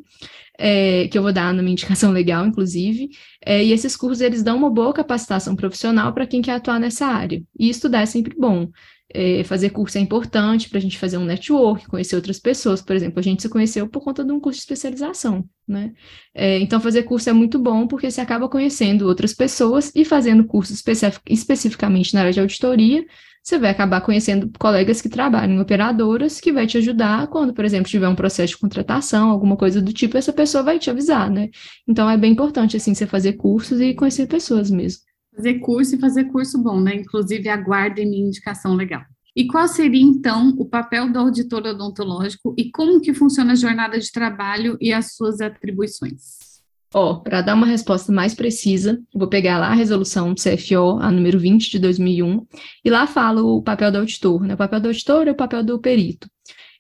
é, 0.57 1.07
que 1.07 1.18
eu 1.18 1.22
vou 1.22 1.33
dar 1.33 1.54
na 1.54 1.62
minha 1.62 1.74
indicação 1.74 2.12
legal, 2.13 2.45
inclusive, 2.45 3.10
é, 3.45 3.63
e 3.63 3.72
esses 3.72 3.95
cursos, 3.95 4.22
eles 4.22 4.44
dão 4.44 4.58
uma 4.58 4.70
boa 4.70 4.94
capacitação 4.94 5.55
profissional 5.55 6.13
para 6.13 6.27
quem 6.27 6.41
quer 6.41 6.53
atuar 6.53 6.79
nessa 6.79 7.05
área, 7.05 7.44
e 7.60 7.70
estudar 7.70 8.01
é 8.01 8.05
sempre 8.05 8.36
bom. 8.38 8.70
É, 9.15 9.43
fazer 9.45 9.69
curso 9.69 9.98
é 9.98 10.01
importante 10.01 10.69
para 10.69 10.77
a 10.77 10.81
gente 10.81 10.98
fazer 10.98 11.17
um 11.17 11.25
network, 11.25 11.88
conhecer 11.88 12.15
outras 12.15 12.39
pessoas. 12.39 12.81
Por 12.81 12.95
exemplo, 12.95 13.19
a 13.19 13.24
gente 13.24 13.41
se 13.41 13.50
conheceu 13.50 13.88
por 13.88 14.03
conta 14.03 14.24
de 14.24 14.31
um 14.31 14.39
curso 14.39 14.57
de 14.57 14.63
especialização, 14.63 15.48
né? 15.67 15.93
É, 16.34 16.60
então, 16.60 16.81
fazer 16.81 17.03
curso 17.03 17.29
é 17.29 17.34
muito 17.34 17.57
bom 17.57 17.88
porque 17.88 18.12
você 18.12 18.19
acaba 18.19 18.50
conhecendo 18.50 19.07
outras 19.07 19.34
pessoas 19.34 19.91
e 19.95 20.03
fazendo 20.03 20.45
curso 20.45 20.74
especific, 20.74 21.22
especificamente 21.29 22.13
na 22.13 22.22
área 22.22 22.34
de 22.34 22.39
auditoria, 22.39 23.05
você 23.45 23.60
vai 23.60 23.69
acabar 23.69 24.01
conhecendo 24.01 24.51
colegas 24.60 25.01
que 25.01 25.07
trabalham 25.07 25.55
em 25.55 25.60
operadoras 25.60 26.41
que 26.41 26.51
vai 26.51 26.65
te 26.65 26.79
ajudar 26.79 27.27
quando, 27.27 27.53
por 27.53 27.63
exemplo, 27.63 27.89
tiver 27.89 28.07
um 28.07 28.15
processo 28.15 28.53
de 28.53 28.57
contratação, 28.57 29.29
alguma 29.29 29.55
coisa 29.55 29.79
do 29.79 29.93
tipo, 29.93 30.17
essa 30.17 30.34
pessoa 30.34 30.63
vai 30.63 30.79
te 30.79 30.89
avisar, 30.89 31.29
né? 31.29 31.50
Então, 31.88 32.10
é 32.10 32.17
bem 32.17 32.31
importante, 32.31 32.75
assim, 32.75 32.95
você 32.95 33.05
fazer 33.05 33.34
cursos 33.34 33.79
e 33.79 33.93
conhecer 33.93 34.27
pessoas 34.27 34.72
mesmo. 34.72 35.03
Fazer 35.36 35.56
curso 35.56 35.96
e 35.96 36.00
fazer 36.00 36.25
curso 36.25 36.58
bom, 36.58 36.80
né? 36.80 36.96
Inclusive, 36.96 37.50
aguardem 37.50 38.10
minha 38.10 38.27
indicação 38.27 38.74
legal. 38.74 39.01
E 39.36 39.48
qual 39.48 39.68
seria, 39.68 40.01
então, 40.01 40.56
o 40.58 40.65
papel 40.65 41.12
do 41.12 41.20
auditor 41.20 41.65
odontológico 41.68 42.56
e 42.58 42.72
como 42.72 43.01
que 43.01 43.13
funciona 43.13 43.51
a 43.51 43.56
jornada 43.56 44.00
de 44.00 44.10
trabalho 44.10 44.77
e 44.80 44.94
as 44.94 45.13
suas 45.15 45.42
atribuições? 45.42 46.56
Ó, 46.94 47.12
oh, 47.12 47.20
para 47.20 47.42
dar 47.42 47.56
uma 47.56 47.68
resposta 47.68 48.10
mais 48.13 48.34
precisa, 48.34 49.01
vou 49.13 49.27
pegar 49.27 49.58
lá 49.58 49.68
a 49.68 49.74
resolução 49.74 50.34
do 50.34 50.42
CFO, 50.42 50.98
a 51.01 51.12
número 51.12 51.38
20 51.38 51.70
de 51.70 51.80
2001, 51.80 52.48
e 52.86 52.89
lá 52.89 53.06
fala 53.06 53.44
o 53.44 53.62
papel 53.62 53.92
do 53.92 53.98
auditor, 53.98 54.42
né? 54.44 54.54
O 54.54 54.58
papel 54.58 54.80
do 54.80 54.88
auditor 54.88 55.27
é 55.27 55.32
o 55.32 55.36
papel 55.36 55.62
do 55.62 55.77
perito. 55.77 56.30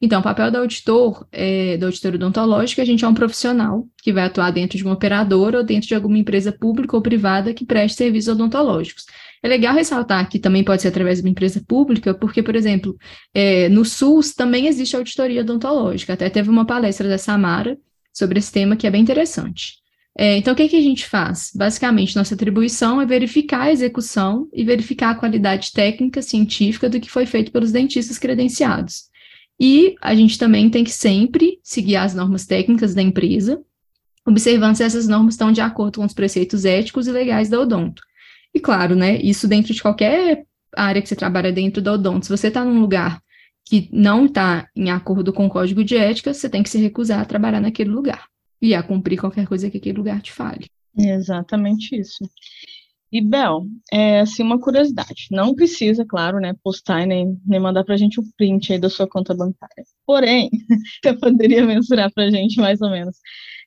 Então, 0.05 0.19
o 0.19 0.23
papel 0.23 0.51
do 0.51 0.57
auditor, 0.59 1.25
é, 1.31 1.77
do 1.77 1.87
auditor 1.87 2.13
odontológico, 2.13 2.79
a 2.79 2.85
gente 2.85 3.03
é 3.03 3.07
um 3.07 3.13
profissional 3.15 3.87
que 4.03 4.13
vai 4.13 4.25
atuar 4.25 4.51
dentro 4.51 4.77
de 4.77 4.83
uma 4.83 4.93
operadora 4.93 5.57
ou 5.57 5.63
dentro 5.63 5.87
de 5.87 5.95
alguma 5.95 6.15
empresa 6.15 6.51
pública 6.51 6.95
ou 6.95 7.01
privada 7.01 7.55
que 7.55 7.65
preste 7.65 7.97
serviços 7.97 8.31
odontológicos. 8.31 9.05
É 9.41 9.47
legal 9.47 9.73
ressaltar 9.73 10.29
que 10.29 10.37
também 10.37 10.63
pode 10.63 10.83
ser 10.83 10.89
através 10.89 11.17
de 11.17 11.23
uma 11.23 11.31
empresa 11.31 11.59
pública, 11.67 12.13
porque, 12.13 12.43
por 12.43 12.55
exemplo, 12.55 12.95
é, 13.33 13.67
no 13.67 13.83
SUS 13.83 14.35
também 14.35 14.67
existe 14.67 14.95
auditoria 14.95 15.41
odontológica. 15.41 16.13
Até 16.13 16.29
teve 16.29 16.51
uma 16.51 16.67
palestra 16.67 17.09
da 17.09 17.17
Samara 17.17 17.75
sobre 18.13 18.37
esse 18.37 18.51
tema 18.51 18.75
que 18.75 18.85
é 18.85 18.91
bem 18.91 19.01
interessante. 19.01 19.73
É, 20.15 20.37
então, 20.37 20.53
o 20.53 20.55
que, 20.55 20.69
que 20.69 20.77
a 20.77 20.81
gente 20.81 21.07
faz? 21.07 21.51
Basicamente, 21.55 22.15
nossa 22.15 22.35
atribuição 22.35 23.01
é 23.01 23.07
verificar 23.07 23.63
a 23.63 23.71
execução 23.71 24.47
e 24.53 24.63
verificar 24.63 25.09
a 25.09 25.15
qualidade 25.15 25.71
técnica, 25.73 26.21
científica 26.21 26.87
do 26.87 26.99
que 26.99 27.09
foi 27.09 27.25
feito 27.25 27.51
pelos 27.51 27.71
dentistas 27.71 28.19
credenciados. 28.19 29.14
E 29.59 29.95
a 30.01 30.13
gente 30.13 30.37
também 30.37 30.69
tem 30.69 30.83
que 30.83 30.91
sempre 30.91 31.59
seguir 31.63 31.95
as 31.95 32.13
normas 32.13 32.45
técnicas 32.45 32.93
da 32.93 33.01
empresa, 33.01 33.61
observando 34.25 34.75
se 34.75 34.83
essas 34.83 35.07
normas 35.07 35.35
estão 35.35 35.51
de 35.51 35.61
acordo 35.61 35.99
com 35.99 36.05
os 36.05 36.13
preceitos 36.13 36.65
éticos 36.65 37.07
e 37.07 37.11
legais 37.11 37.49
da 37.49 37.59
odonto. 37.59 38.01
E 38.53 38.59
claro, 38.59 38.95
né, 38.95 39.17
isso 39.21 39.47
dentro 39.47 39.73
de 39.73 39.81
qualquer 39.81 40.45
área 40.75 41.01
que 41.01 41.07
você 41.07 41.15
trabalha 41.15 41.51
dentro 41.51 41.81
da 41.81 41.93
odonto, 41.93 42.25
se 42.25 42.31
você 42.31 42.47
está 42.47 42.63
num 42.63 42.79
lugar 42.79 43.21
que 43.63 43.89
não 43.91 44.25
está 44.25 44.67
em 44.75 44.91
acordo 44.91 45.33
com 45.33 45.45
o 45.45 45.49
código 45.49 45.83
de 45.83 45.97
ética, 45.97 46.33
você 46.33 46.49
tem 46.49 46.61
que 46.61 46.69
se 46.69 46.77
recusar 46.77 47.21
a 47.21 47.25
trabalhar 47.25 47.59
naquele 47.59 47.89
lugar 47.89 48.25
e 48.61 48.75
a 48.75 48.83
cumprir 48.83 49.19
qualquer 49.19 49.47
coisa 49.47 49.69
que 49.69 49.77
aquele 49.77 49.97
lugar 49.97 50.21
te 50.21 50.31
fale. 50.31 50.67
Exatamente 50.97 51.99
isso. 51.99 52.23
E, 53.11 53.21
Bel, 53.21 53.65
é 53.91 54.21
assim 54.21 54.43
uma 54.43 54.59
curiosidade. 54.59 55.27
Não 55.31 55.55
precisa, 55.55 56.05
claro, 56.05 56.39
né, 56.39 56.53
postar 56.63 57.05
nem, 57.05 57.39
nem 57.45 57.59
mandar 57.59 57.83
pra 57.83 57.97
gente 57.97 58.19
o 58.19 58.23
um 58.23 58.29
print 58.37 58.73
aí 58.73 58.79
da 58.79 58.89
sua 58.89 59.07
conta 59.07 59.33
bancária. 59.33 59.83
Porém, 60.05 60.49
você 61.03 61.13
poderia 61.13 61.65
mensurar 61.65 62.11
pra 62.13 62.29
gente 62.29 62.59
mais 62.59 62.81
ou 62.81 62.89
menos 62.89 63.15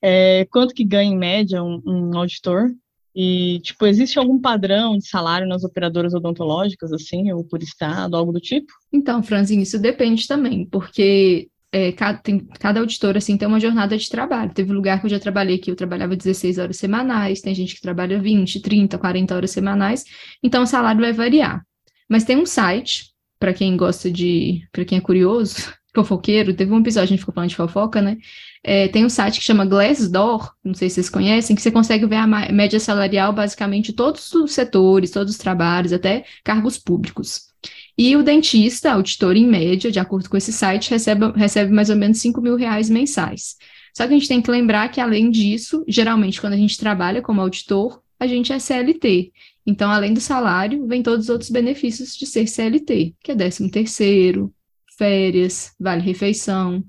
é, 0.02 0.44
quanto 0.50 0.74
que 0.74 0.84
ganha 0.84 1.10
em 1.10 1.16
média 1.16 1.62
um, 1.62 1.80
um 1.86 2.18
auditor 2.18 2.70
e, 3.14 3.58
tipo, 3.60 3.84
existe 3.86 4.18
algum 4.18 4.40
padrão 4.40 4.96
de 4.96 5.08
salário 5.08 5.48
nas 5.48 5.64
operadoras 5.64 6.14
odontológicas, 6.14 6.92
assim, 6.92 7.32
ou 7.32 7.42
por 7.42 7.60
estado, 7.62 8.16
algo 8.16 8.32
do 8.32 8.38
tipo? 8.38 8.72
Então, 8.92 9.22
Franzinho, 9.22 9.62
isso 9.62 9.78
depende 9.78 10.26
também, 10.28 10.64
porque 10.66 11.48
é, 11.72 11.92
cada, 11.92 12.18
tem, 12.18 12.38
cada 12.58 12.80
auditor, 12.80 13.16
assim, 13.16 13.36
tem 13.36 13.46
uma 13.46 13.60
jornada 13.60 13.96
de 13.96 14.08
trabalho. 14.08 14.52
Teve 14.54 14.72
lugar 14.72 15.00
que 15.00 15.06
eu 15.06 15.10
já 15.10 15.18
trabalhei 15.18 15.58
que 15.58 15.70
eu 15.70 15.76
trabalhava 15.76 16.16
16 16.16 16.58
horas 16.58 16.76
semanais, 16.76 17.40
tem 17.40 17.54
gente 17.54 17.74
que 17.74 17.80
trabalha 17.80 18.18
20, 18.18 18.60
30, 18.60 18.98
40 18.98 19.34
horas 19.34 19.50
semanais, 19.50 20.04
então 20.42 20.62
o 20.62 20.66
salário 20.66 21.00
vai 21.00 21.12
variar. 21.12 21.62
Mas 22.08 22.24
tem 22.24 22.36
um 22.36 22.46
site, 22.46 23.12
para 23.38 23.52
quem 23.52 23.76
gosta 23.76 24.10
de, 24.10 24.66
para 24.72 24.84
quem 24.84 24.98
é 24.98 25.00
curioso, 25.00 25.72
fofoqueiro, 25.94 26.54
teve 26.54 26.72
um 26.72 26.80
episódio, 26.80 27.04
a 27.04 27.10
gente 27.10 27.20
ficou 27.20 27.34
falando 27.34 27.50
de 27.50 27.56
fofoca, 27.56 28.00
né? 28.00 28.16
É, 28.62 28.88
tem 28.88 29.04
um 29.04 29.08
site 29.08 29.38
que 29.38 29.44
chama 29.44 29.64
Glassdoor, 29.64 30.52
não 30.64 30.74
sei 30.74 30.88
se 30.88 30.96
vocês 30.96 31.10
conhecem, 31.10 31.54
que 31.54 31.62
você 31.62 31.70
consegue 31.70 32.06
ver 32.06 32.16
a 32.16 32.26
média 32.26 32.80
salarial 32.80 33.32
basicamente 33.32 33.92
todos 33.92 34.32
os 34.34 34.52
setores, 34.52 35.10
todos 35.10 35.32
os 35.32 35.38
trabalhos, 35.38 35.92
até 35.92 36.24
cargos 36.42 36.78
públicos. 36.78 37.48
E 37.96 38.14
o 38.16 38.22
dentista, 38.22 38.92
auditor 38.92 39.36
em 39.36 39.46
média, 39.46 39.90
de 39.90 39.98
acordo 39.98 40.30
com 40.30 40.36
esse 40.36 40.52
site, 40.52 40.90
recebe, 40.90 41.32
recebe 41.32 41.72
mais 41.72 41.90
ou 41.90 41.96
menos 41.96 42.18
5 42.18 42.40
mil 42.40 42.56
reais 42.56 42.88
mensais. 42.88 43.56
Só 43.92 44.06
que 44.06 44.14
a 44.14 44.16
gente 44.16 44.28
tem 44.28 44.40
que 44.40 44.50
lembrar 44.50 44.88
que, 44.88 45.00
além 45.00 45.30
disso, 45.30 45.84
geralmente, 45.88 46.40
quando 46.40 46.52
a 46.52 46.56
gente 46.56 46.78
trabalha 46.78 47.20
como 47.20 47.40
auditor, 47.40 48.00
a 48.20 48.26
gente 48.26 48.52
é 48.52 48.58
CLT. 48.58 49.32
Então, 49.66 49.90
além 49.90 50.14
do 50.14 50.20
salário, 50.20 50.86
vem 50.86 51.02
todos 51.02 51.24
os 51.24 51.30
outros 51.30 51.50
benefícios 51.50 52.16
de 52.16 52.24
ser 52.24 52.46
CLT, 52.46 53.14
que 53.22 53.32
é 53.32 53.34
13 53.34 53.70
terceiro, 53.70 54.54
férias, 54.96 55.72
vale 55.78 56.02
refeição, 56.02 56.84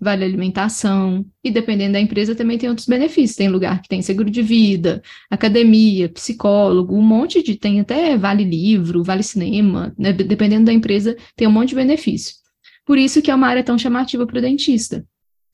vale 0.00 0.24
alimentação, 0.24 1.26
e 1.44 1.50
dependendo 1.50 1.92
da 1.92 2.00
empresa 2.00 2.34
também 2.34 2.56
tem 2.56 2.68
outros 2.68 2.88
benefícios. 2.88 3.36
Tem 3.36 3.48
lugar 3.48 3.82
que 3.82 3.88
tem 3.88 4.00
seguro 4.00 4.30
de 4.30 4.42
vida, 4.42 5.02
academia, 5.30 6.08
psicólogo, 6.08 6.96
um 6.96 7.02
monte 7.02 7.42
de. 7.42 7.56
Tem 7.56 7.80
até 7.80 8.16
vale 8.16 8.44
livro, 8.44 9.04
vale 9.04 9.22
cinema, 9.22 9.94
né? 9.98 10.12
dependendo 10.12 10.64
da 10.64 10.72
empresa, 10.72 11.16
tem 11.36 11.46
um 11.46 11.52
monte 11.52 11.70
de 11.70 11.74
benefício. 11.74 12.34
Por 12.86 12.96
isso 12.98 13.20
que 13.20 13.30
é 13.30 13.34
uma 13.34 13.46
área 13.46 13.62
tão 13.62 13.78
chamativa 13.78 14.26
para 14.26 14.38
o 14.38 14.42
dentista. 14.42 15.04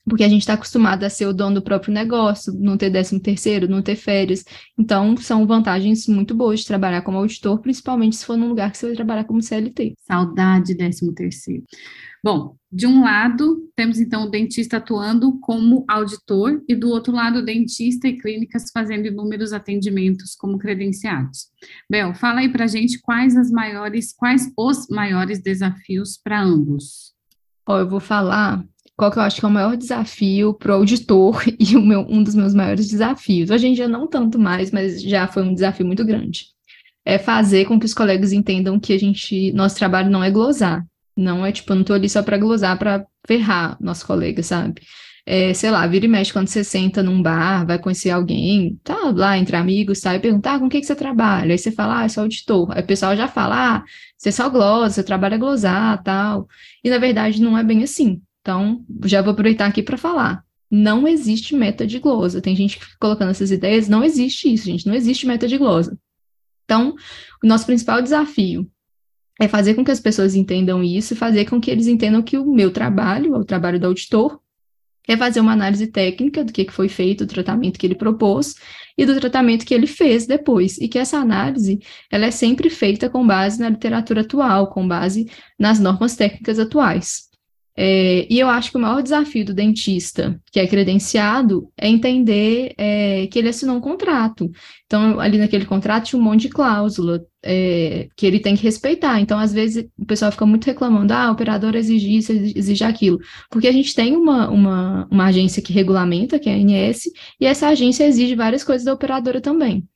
Porque 0.09 0.23
a 0.23 0.29
gente 0.29 0.41
está 0.41 0.53
acostumado 0.53 1.03
a 1.03 1.09
ser 1.09 1.25
o 1.25 1.33
dono 1.33 1.55
do 1.55 1.61
próprio 1.61 1.93
negócio, 1.93 2.53
não 2.53 2.77
ter 2.77 2.89
décimo 2.89 3.19
terceiro, 3.19 3.67
não 3.67 3.81
ter 3.81 3.97
férias. 3.97 4.45
Então, 4.79 5.17
são 5.17 5.45
vantagens 5.45 6.07
muito 6.07 6.33
boas 6.33 6.61
de 6.61 6.65
trabalhar 6.65 7.01
como 7.01 7.17
auditor, 7.17 7.59
principalmente 7.59 8.15
se 8.15 8.25
for 8.25 8.37
num 8.37 8.47
lugar 8.47 8.71
que 8.71 8.77
você 8.77 8.85
vai 8.87 8.95
trabalhar 8.95 9.25
como 9.25 9.41
CLT. 9.41 9.95
Saudade 10.07 10.73
décimo 10.73 11.13
terceiro. 11.13 11.63
Bom, 12.23 12.55
de 12.71 12.85
um 12.85 13.03
lado, 13.03 13.69
temos 13.75 13.99
então 13.99 14.23
o 14.23 14.29
dentista 14.29 14.77
atuando 14.77 15.39
como 15.39 15.85
auditor 15.87 16.61
e 16.67 16.75
do 16.75 16.89
outro 16.89 17.13
lado, 17.13 17.39
o 17.39 17.45
dentista 17.45 18.07
e 18.07 18.17
clínicas 18.17 18.71
fazendo 18.73 19.07
inúmeros 19.07 19.53
atendimentos 19.53 20.35
como 20.35 20.57
credenciados. 20.57 21.47
Bel, 21.89 22.13
fala 22.13 22.41
aí 22.41 22.49
para 22.49 22.67
gente 22.67 22.99
quais 22.99 23.37
as 23.37 23.49
maiores, 23.51 24.13
quais 24.13 24.51
os 24.57 24.87
maiores 24.89 25.41
desafios 25.41 26.17
para 26.21 26.41
ambos. 26.41 27.13
Ó, 27.67 27.79
eu 27.79 27.89
vou 27.89 27.99
falar 27.99 28.65
qual 28.95 29.11
que 29.11 29.19
eu 29.19 29.23
acho 29.23 29.39
que 29.39 29.45
é 29.45 29.49
o 29.49 29.51
maior 29.51 29.77
desafio 29.77 30.53
para 30.55 30.71
o 30.71 30.75
auditor 30.75 31.43
e 31.59 31.77
o 31.77 31.85
meu, 31.85 32.01
um 32.01 32.23
dos 32.23 32.35
meus 32.35 32.53
maiores 32.53 32.87
desafios. 32.87 33.51
Hoje 33.51 33.67
em 33.67 33.73
dia 33.73 33.87
não 33.87 34.07
tanto 34.07 34.39
mais, 34.39 34.71
mas 34.71 35.01
já 35.01 35.27
foi 35.27 35.43
um 35.43 35.53
desafio 35.53 35.85
muito 35.85 36.03
grande. 36.03 36.47
É 37.05 37.17
fazer 37.17 37.65
com 37.65 37.79
que 37.79 37.85
os 37.85 37.93
colegas 37.93 38.33
entendam 38.33 38.79
que 38.79 38.91
a 38.91 38.99
gente, 38.99 39.53
nosso 39.53 39.77
trabalho 39.77 40.09
não 40.09 40.23
é 40.23 40.29
glosar, 40.29 40.85
não 41.17 41.45
é 41.45 41.51
tipo, 41.51 41.71
eu 41.71 41.77
não 41.77 41.83
tô 41.83 41.93
ali 41.93 42.07
só 42.09 42.21
para 42.21 42.37
glosar, 42.37 42.77
para 42.77 43.05
ferrar 43.25 43.77
nosso 43.81 44.05
colega, 44.05 44.43
sabe? 44.43 44.81
É, 45.25 45.53
sei 45.53 45.69
lá, 45.71 45.85
vira 45.87 46.05
e 46.05 46.07
mexe 46.07 46.31
quando 46.31 46.47
você 46.47 46.63
senta 46.63 47.03
num 47.03 47.21
bar, 47.21 47.65
vai 47.65 47.77
conhecer 47.77 48.11
alguém, 48.11 48.79
tá 48.81 49.11
lá 49.13 49.37
entre 49.37 49.57
amigos, 49.57 49.99
sai 49.99 50.15
e 50.17 50.19
perguntar 50.21 50.55
ah, 50.55 50.59
com 50.59 50.67
o 50.67 50.69
que, 50.69 50.79
que 50.79 50.85
você 50.85 50.95
trabalha? 50.95 51.51
Aí 51.51 51.57
você 51.57 51.69
fala, 51.69 51.99
ah, 51.99 52.05
eu 52.05 52.09
sou 52.09 52.23
auditor. 52.23 52.71
Aí 52.71 52.81
o 52.81 52.85
pessoal 52.85 53.13
já 53.15 53.27
fala, 53.27 53.77
ah, 53.77 53.83
você 54.17 54.31
só 54.31 54.49
glosa, 54.49 54.95
você 54.95 55.03
trabalha 55.03 55.37
glosar, 55.37 56.01
tal. 56.01 56.47
E 56.81 56.89
na 56.89 56.97
verdade 56.97 57.41
não 57.41 57.57
é 57.57 57.63
bem 57.63 57.83
assim. 57.83 58.21
Então, 58.41 58.85
já 59.03 59.21
vou 59.21 59.33
aproveitar 59.33 59.65
aqui 59.67 59.83
para 59.83 59.97
falar. 59.97 60.43
Não 60.71 61.05
existe 61.05 61.53
meta 61.55 61.85
de 61.85 61.99
glosa. 61.99 62.41
Tem 62.41 62.55
gente 62.55 62.77
que 62.77 62.85
fica 62.85 62.97
colocando 62.99 63.31
essas 63.31 63.51
ideias, 63.51 63.89
não 63.89 64.03
existe 64.03 64.53
isso, 64.53 64.65
gente, 64.65 64.87
não 64.87 64.93
existe 64.95 65.27
meta 65.27 65.47
de 65.47 65.57
glosa. 65.57 65.97
Então, 66.63 66.95
o 67.43 67.47
nosso 67.47 67.65
principal 67.65 68.01
desafio 68.01 68.69
é 69.39 69.47
fazer 69.47 69.73
com 69.73 69.83
que 69.83 69.91
as 69.91 69.99
pessoas 69.99 70.35
entendam 70.35 70.83
isso, 70.83 71.15
fazer 71.15 71.45
com 71.45 71.59
que 71.59 71.69
eles 71.69 71.87
entendam 71.87 72.21
que 72.21 72.37
o 72.37 72.45
meu 72.45 72.71
trabalho, 72.71 73.35
o 73.35 73.45
trabalho 73.45 73.79
do 73.79 73.87
auditor, 73.87 74.39
é 75.07 75.15
fazer 75.15 75.39
uma 75.39 75.53
análise 75.53 75.87
técnica 75.87 76.43
do 76.43 76.51
que 76.51 76.69
foi 76.69 76.89
feito, 76.89 77.25
do 77.25 77.33
tratamento 77.33 77.79
que 77.79 77.87
ele 77.87 77.95
propôs 77.95 78.55
e 78.97 79.05
do 79.05 79.17
tratamento 79.19 79.65
que 79.65 79.73
ele 79.73 79.87
fez 79.87 80.27
depois, 80.27 80.77
e 80.79 80.87
que 80.87 80.99
essa 80.99 81.17
análise 81.17 81.79
ela 82.11 82.25
é 82.25 82.31
sempre 82.31 82.69
feita 82.69 83.09
com 83.09 83.25
base 83.25 83.59
na 83.59 83.69
literatura 83.69 84.21
atual, 84.21 84.67
com 84.67 84.85
base 84.85 85.29
nas 85.57 85.79
normas 85.79 86.15
técnicas 86.15 86.59
atuais. 86.59 87.27
É, 87.79 88.25
e 88.27 88.39
eu 88.39 88.49
acho 88.49 88.71
que 88.71 88.77
o 88.77 88.79
maior 88.79 89.03
desafio 89.03 89.45
do 89.45 89.53
dentista, 89.53 90.41
que 90.51 90.59
é 90.59 90.65
credenciado, 90.65 91.71
é 91.77 91.87
entender 91.87 92.73
é, 92.75 93.27
que 93.27 93.37
ele 93.37 93.49
assinou 93.49 93.77
um 93.77 93.79
contrato. 93.81 94.49
Então, 94.87 95.19
ali 95.19 95.37
naquele 95.37 95.63
contrato 95.63 96.05
tinha 96.05 96.19
um 96.19 96.23
monte 96.23 96.41
de 96.41 96.49
cláusula 96.49 97.23
é, 97.45 98.07
que 98.17 98.25
ele 98.25 98.39
tem 98.39 98.55
que 98.55 98.63
respeitar. 98.63 99.21
Então, 99.21 99.37
às 99.37 99.53
vezes, 99.53 99.87
o 99.95 100.05
pessoal 100.07 100.31
fica 100.31 100.45
muito 100.45 100.65
reclamando, 100.65 101.13
ah, 101.13 101.25
a 101.25 101.31
operadora 101.31 101.77
exige 101.77 102.17
isso, 102.17 102.31
exige 102.31 102.83
aquilo. 102.83 103.19
Porque 103.51 103.67
a 103.67 103.71
gente 103.71 103.93
tem 103.93 104.15
uma, 104.15 104.49
uma, 104.49 105.07
uma 105.11 105.25
agência 105.25 105.61
que 105.61 105.71
regulamenta, 105.71 106.39
que 106.39 106.49
é 106.49 106.55
a 106.55 106.57
ANS, 106.57 107.03
e 107.39 107.45
essa 107.45 107.67
agência 107.67 108.07
exige 108.07 108.33
várias 108.33 108.63
coisas 108.63 108.85
da 108.85 108.93
operadora 108.93 109.39
também. 109.39 109.87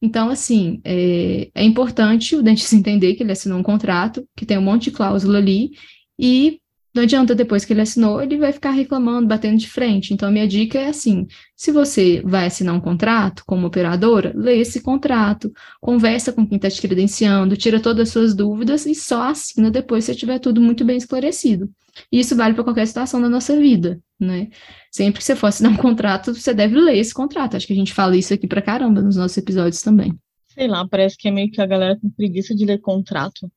Então, 0.00 0.30
assim, 0.30 0.80
é, 0.84 1.50
é 1.54 1.64
importante 1.64 2.34
o 2.34 2.42
dentista 2.42 2.76
entender 2.76 3.14
que 3.14 3.22
ele 3.22 3.32
assinou 3.32 3.58
um 3.58 3.62
contrato, 3.62 4.26
que 4.34 4.46
tem 4.46 4.56
um 4.56 4.62
monte 4.62 4.84
de 4.84 4.92
cláusula 4.92 5.36
ali, 5.36 5.70
e 6.18 6.60
não 6.96 7.02
adianta 7.02 7.34
depois 7.34 7.64
que 7.64 7.72
ele 7.72 7.82
assinou, 7.82 8.22
ele 8.22 8.38
vai 8.38 8.52
ficar 8.52 8.70
reclamando, 8.70 9.28
batendo 9.28 9.58
de 9.58 9.68
frente. 9.68 10.14
Então, 10.14 10.28
a 10.28 10.32
minha 10.32 10.48
dica 10.48 10.78
é 10.78 10.88
assim: 10.88 11.26
se 11.54 11.70
você 11.70 12.22
vai 12.24 12.46
assinar 12.46 12.74
um 12.74 12.80
contrato 12.80 13.44
como 13.46 13.66
operadora, 13.66 14.32
lê 14.34 14.58
esse 14.58 14.80
contrato, 14.80 15.52
conversa 15.80 16.32
com 16.32 16.46
quem 16.46 16.56
está 16.56 16.70
te 16.70 16.80
credenciando, 16.80 17.56
tira 17.56 17.78
todas 17.78 18.08
as 18.08 18.12
suas 18.12 18.34
dúvidas 18.34 18.86
e 18.86 18.94
só 18.94 19.28
assina 19.28 19.70
depois 19.70 20.04
se 20.04 20.14
tiver 20.14 20.38
tudo 20.38 20.60
muito 20.60 20.84
bem 20.84 20.96
esclarecido. 20.96 21.70
E 22.10 22.18
isso 22.18 22.34
vale 22.34 22.54
para 22.54 22.64
qualquer 22.64 22.86
situação 22.86 23.20
da 23.20 23.28
nossa 23.28 23.54
vida, 23.58 24.00
né? 24.18 24.48
Sempre 24.90 25.18
que 25.18 25.24
você 25.24 25.36
for 25.36 25.48
assinar 25.48 25.72
um 25.72 25.76
contrato, 25.76 26.34
você 26.34 26.54
deve 26.54 26.80
ler 26.80 26.96
esse 26.96 27.12
contrato. 27.12 27.56
Acho 27.56 27.66
que 27.66 27.74
a 27.74 27.76
gente 27.76 27.92
fala 27.92 28.16
isso 28.16 28.32
aqui 28.32 28.46
para 28.46 28.62
caramba 28.62 29.02
nos 29.02 29.16
nossos 29.16 29.36
episódios 29.36 29.82
também. 29.82 30.18
Sei 30.48 30.66
lá, 30.66 30.88
parece 30.88 31.16
que 31.18 31.28
é 31.28 31.30
meio 31.30 31.50
que 31.50 31.60
a 31.60 31.66
galera 31.66 31.98
tem 32.00 32.08
preguiça 32.08 32.54
de 32.54 32.64
ler 32.64 32.80
contrato. 32.80 33.50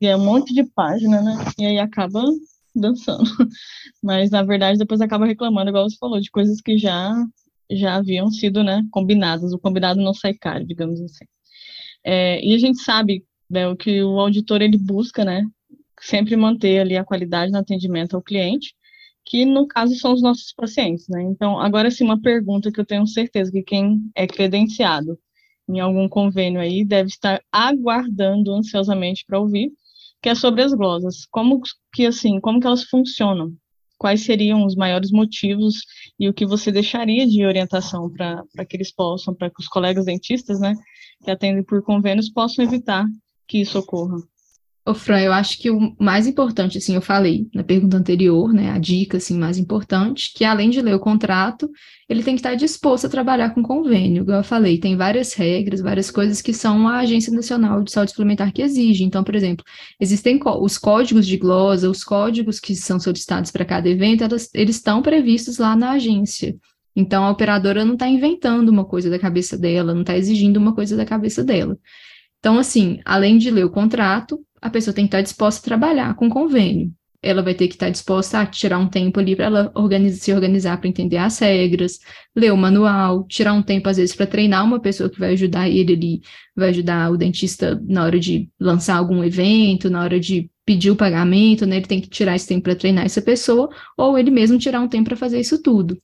E 0.00 0.06
é 0.06 0.16
um 0.16 0.24
monte 0.24 0.54
de 0.54 0.64
página, 0.64 1.20
né? 1.20 1.34
E 1.58 1.66
aí 1.66 1.78
acaba 1.78 2.22
dançando. 2.80 3.24
Mas, 4.02 4.30
na 4.30 4.42
verdade, 4.42 4.78
depois 4.78 5.00
acaba 5.00 5.26
reclamando, 5.26 5.70
igual 5.70 5.88
você 5.88 5.96
falou, 5.96 6.20
de 6.20 6.30
coisas 6.30 6.60
que 6.60 6.78
já, 6.78 7.14
já 7.70 7.96
haviam 7.96 8.30
sido 8.30 8.62
né, 8.62 8.84
combinadas. 8.90 9.52
O 9.52 9.58
combinado 9.58 10.00
não 10.00 10.14
sai 10.14 10.34
caro, 10.34 10.66
digamos 10.66 11.00
assim. 11.00 11.24
É, 12.04 12.44
e 12.44 12.54
a 12.54 12.58
gente 12.58 12.82
sabe 12.82 13.24
né, 13.48 13.74
que 13.76 14.02
o 14.02 14.18
auditor 14.18 14.62
ele 14.62 14.78
busca 14.78 15.24
né, 15.24 15.44
sempre 16.00 16.36
manter 16.36 16.80
ali 16.80 16.96
a 16.96 17.04
qualidade 17.04 17.52
no 17.52 17.58
atendimento 17.58 18.16
ao 18.16 18.22
cliente, 18.22 18.74
que 19.24 19.44
no 19.44 19.66
caso 19.66 19.94
são 19.96 20.12
os 20.12 20.22
nossos 20.22 20.52
pacientes. 20.52 21.06
Né? 21.08 21.22
Então, 21.22 21.60
agora 21.60 21.90
sim, 21.90 22.04
uma 22.04 22.20
pergunta 22.20 22.72
que 22.72 22.80
eu 22.80 22.86
tenho 22.86 23.06
certeza 23.06 23.50
que 23.52 23.62
quem 23.62 24.10
é 24.14 24.26
credenciado 24.26 25.18
em 25.68 25.78
algum 25.78 26.08
convênio 26.08 26.60
aí 26.60 26.84
deve 26.84 27.10
estar 27.10 27.40
aguardando 27.52 28.52
ansiosamente 28.52 29.24
para 29.24 29.38
ouvir, 29.38 29.70
que 30.22 30.28
é 30.28 30.34
sobre 30.34 30.62
as 30.62 30.72
glosas. 30.72 31.26
Como 31.30 31.60
que 31.92 32.06
assim, 32.06 32.40
como 32.40 32.60
que 32.60 32.66
elas 32.66 32.84
funcionam? 32.84 33.52
Quais 33.98 34.24
seriam 34.24 34.64
os 34.64 34.74
maiores 34.74 35.10
motivos 35.10 35.74
e 36.18 36.28
o 36.28 36.34
que 36.34 36.46
você 36.46 36.72
deixaria 36.72 37.26
de 37.26 37.44
orientação 37.44 38.10
para 38.10 38.64
que 38.68 38.76
eles 38.76 38.92
possam, 38.92 39.34
para 39.34 39.50
que 39.50 39.60
os 39.60 39.68
colegas 39.68 40.06
dentistas, 40.06 40.58
né, 40.58 40.74
que 41.22 41.30
atendem 41.30 41.62
por 41.62 41.82
convênios, 41.82 42.30
possam 42.30 42.64
evitar 42.64 43.04
que 43.46 43.58
isso 43.58 43.78
ocorra? 43.78 44.16
Ô, 44.86 44.94
Fran, 44.94 45.20
eu 45.20 45.32
acho 45.32 45.58
que 45.58 45.70
o 45.70 45.94
mais 46.00 46.26
importante, 46.26 46.78
assim, 46.78 46.94
eu 46.94 47.02
falei 47.02 47.46
na 47.54 47.62
pergunta 47.62 47.98
anterior, 47.98 48.50
né, 48.50 48.70
a 48.70 48.78
dica, 48.78 49.18
assim, 49.18 49.38
mais 49.38 49.58
importante, 49.58 50.32
que 50.34 50.42
além 50.42 50.70
de 50.70 50.80
ler 50.80 50.94
o 50.94 50.98
contrato, 50.98 51.70
ele 52.08 52.22
tem 52.22 52.34
que 52.34 52.40
estar 52.40 52.54
disposto 52.54 53.06
a 53.06 53.10
trabalhar 53.10 53.50
com 53.50 53.62
convênio, 53.62 54.22
igual 54.22 54.38
eu 54.38 54.44
falei, 54.44 54.78
tem 54.78 54.96
várias 54.96 55.34
regras, 55.34 55.82
várias 55.82 56.10
coisas 56.10 56.40
que 56.40 56.54
são 56.54 56.88
a 56.88 56.98
Agência 57.00 57.30
Nacional 57.30 57.82
de 57.82 57.92
Saúde 57.92 58.12
Suplementar 58.12 58.52
que 58.52 58.62
exige. 58.62 59.04
Então, 59.04 59.22
por 59.22 59.34
exemplo, 59.34 59.64
existem 60.00 60.40
os 60.42 60.78
códigos 60.78 61.26
de 61.26 61.36
glosa, 61.36 61.88
os 61.88 62.02
códigos 62.02 62.58
que 62.58 62.74
são 62.74 62.98
solicitados 62.98 63.50
para 63.50 63.66
cada 63.66 63.88
evento, 63.88 64.24
elas, 64.24 64.48
eles 64.54 64.76
estão 64.76 65.02
previstos 65.02 65.58
lá 65.58 65.76
na 65.76 65.92
agência. 65.92 66.56
Então, 66.96 67.24
a 67.24 67.30
operadora 67.30 67.84
não 67.84 67.94
está 67.94 68.08
inventando 68.08 68.70
uma 68.70 68.84
coisa 68.84 69.10
da 69.10 69.18
cabeça 69.18 69.58
dela, 69.58 69.92
não 69.92 70.00
está 70.00 70.16
exigindo 70.16 70.56
uma 70.56 70.74
coisa 70.74 70.96
da 70.96 71.04
cabeça 71.04 71.44
dela. 71.44 71.78
Então, 72.40 72.58
assim, 72.58 73.00
além 73.04 73.38
de 73.38 73.50
ler 73.50 73.64
o 73.64 73.70
contrato, 73.70 74.40
a 74.60 74.70
pessoa 74.70 74.94
tem 74.94 75.04
que 75.04 75.08
estar 75.08 75.22
disposta 75.22 75.60
a 75.60 75.64
trabalhar 75.64 76.14
com 76.14 76.28
convênio. 76.28 76.90
Ela 77.22 77.42
vai 77.42 77.52
ter 77.52 77.68
que 77.68 77.74
estar 77.74 77.90
disposta 77.90 78.40
a 78.40 78.46
tirar 78.46 78.78
um 78.78 78.88
tempo 78.88 79.20
ali 79.20 79.36
para 79.36 79.44
ela 79.44 79.72
se 80.10 80.32
organizar 80.32 80.78
para 80.78 80.88
entender 80.88 81.18
as 81.18 81.38
regras, 81.38 81.98
ler 82.34 82.50
o 82.50 82.56
manual, 82.56 83.26
tirar 83.26 83.52
um 83.52 83.62
tempo, 83.62 83.90
às 83.90 83.98
vezes, 83.98 84.16
para 84.16 84.26
treinar 84.26 84.64
uma 84.64 84.80
pessoa 84.80 85.10
que 85.10 85.18
vai 85.18 85.32
ajudar 85.32 85.68
ele 85.68 85.92
ali, 85.92 86.20
vai 86.56 86.70
ajudar 86.70 87.10
o 87.10 87.18
dentista 87.18 87.78
na 87.86 88.04
hora 88.04 88.18
de 88.18 88.48
lançar 88.58 88.96
algum 88.96 89.22
evento, 89.22 89.90
na 89.90 90.02
hora 90.02 90.18
de 90.18 90.50
pedir 90.64 90.90
o 90.90 90.96
pagamento, 90.96 91.66
né? 91.66 91.76
Ele 91.76 91.86
tem 91.86 92.00
que 92.00 92.08
tirar 92.08 92.36
esse 92.36 92.46
tempo 92.48 92.62
para 92.62 92.74
treinar 92.74 93.04
essa 93.04 93.20
pessoa, 93.20 93.68
ou 93.98 94.18
ele 94.18 94.30
mesmo 94.30 94.58
tirar 94.58 94.80
um 94.80 94.88
tempo 94.88 95.10
para 95.10 95.16
fazer 95.16 95.40
isso 95.40 95.62
tudo. 95.62 95.98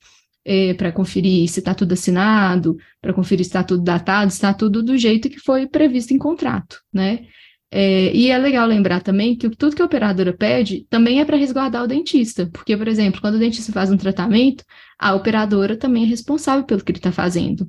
É, 0.48 0.74
para 0.74 0.92
conferir 0.92 1.48
se 1.48 1.58
está 1.58 1.74
tudo 1.74 1.92
assinado, 1.94 2.76
para 3.00 3.12
conferir 3.12 3.44
se 3.44 3.48
está 3.48 3.64
tudo 3.64 3.82
datado, 3.82 4.30
se 4.30 4.36
está 4.36 4.54
tudo 4.54 4.80
do 4.80 4.96
jeito 4.96 5.28
que 5.28 5.40
foi 5.40 5.66
previsto 5.66 6.14
em 6.14 6.18
contrato, 6.18 6.80
né? 6.92 7.26
É, 7.68 8.14
e 8.14 8.30
é 8.30 8.38
legal 8.38 8.64
lembrar 8.64 9.02
também 9.02 9.36
que 9.36 9.50
tudo 9.50 9.74
que 9.74 9.82
a 9.82 9.84
operadora 9.84 10.32
pede 10.32 10.86
também 10.88 11.20
é 11.20 11.24
para 11.24 11.36
resguardar 11.36 11.82
o 11.82 11.88
dentista, 11.88 12.48
porque, 12.52 12.76
por 12.76 12.86
exemplo, 12.86 13.20
quando 13.20 13.34
o 13.34 13.38
dentista 13.40 13.72
faz 13.72 13.90
um 13.90 13.96
tratamento, 13.96 14.64
a 14.96 15.14
operadora 15.14 15.76
também 15.76 16.04
é 16.04 16.06
responsável 16.06 16.64
pelo 16.64 16.84
que 16.84 16.92
ele 16.92 16.98
está 16.98 17.10
fazendo. 17.10 17.68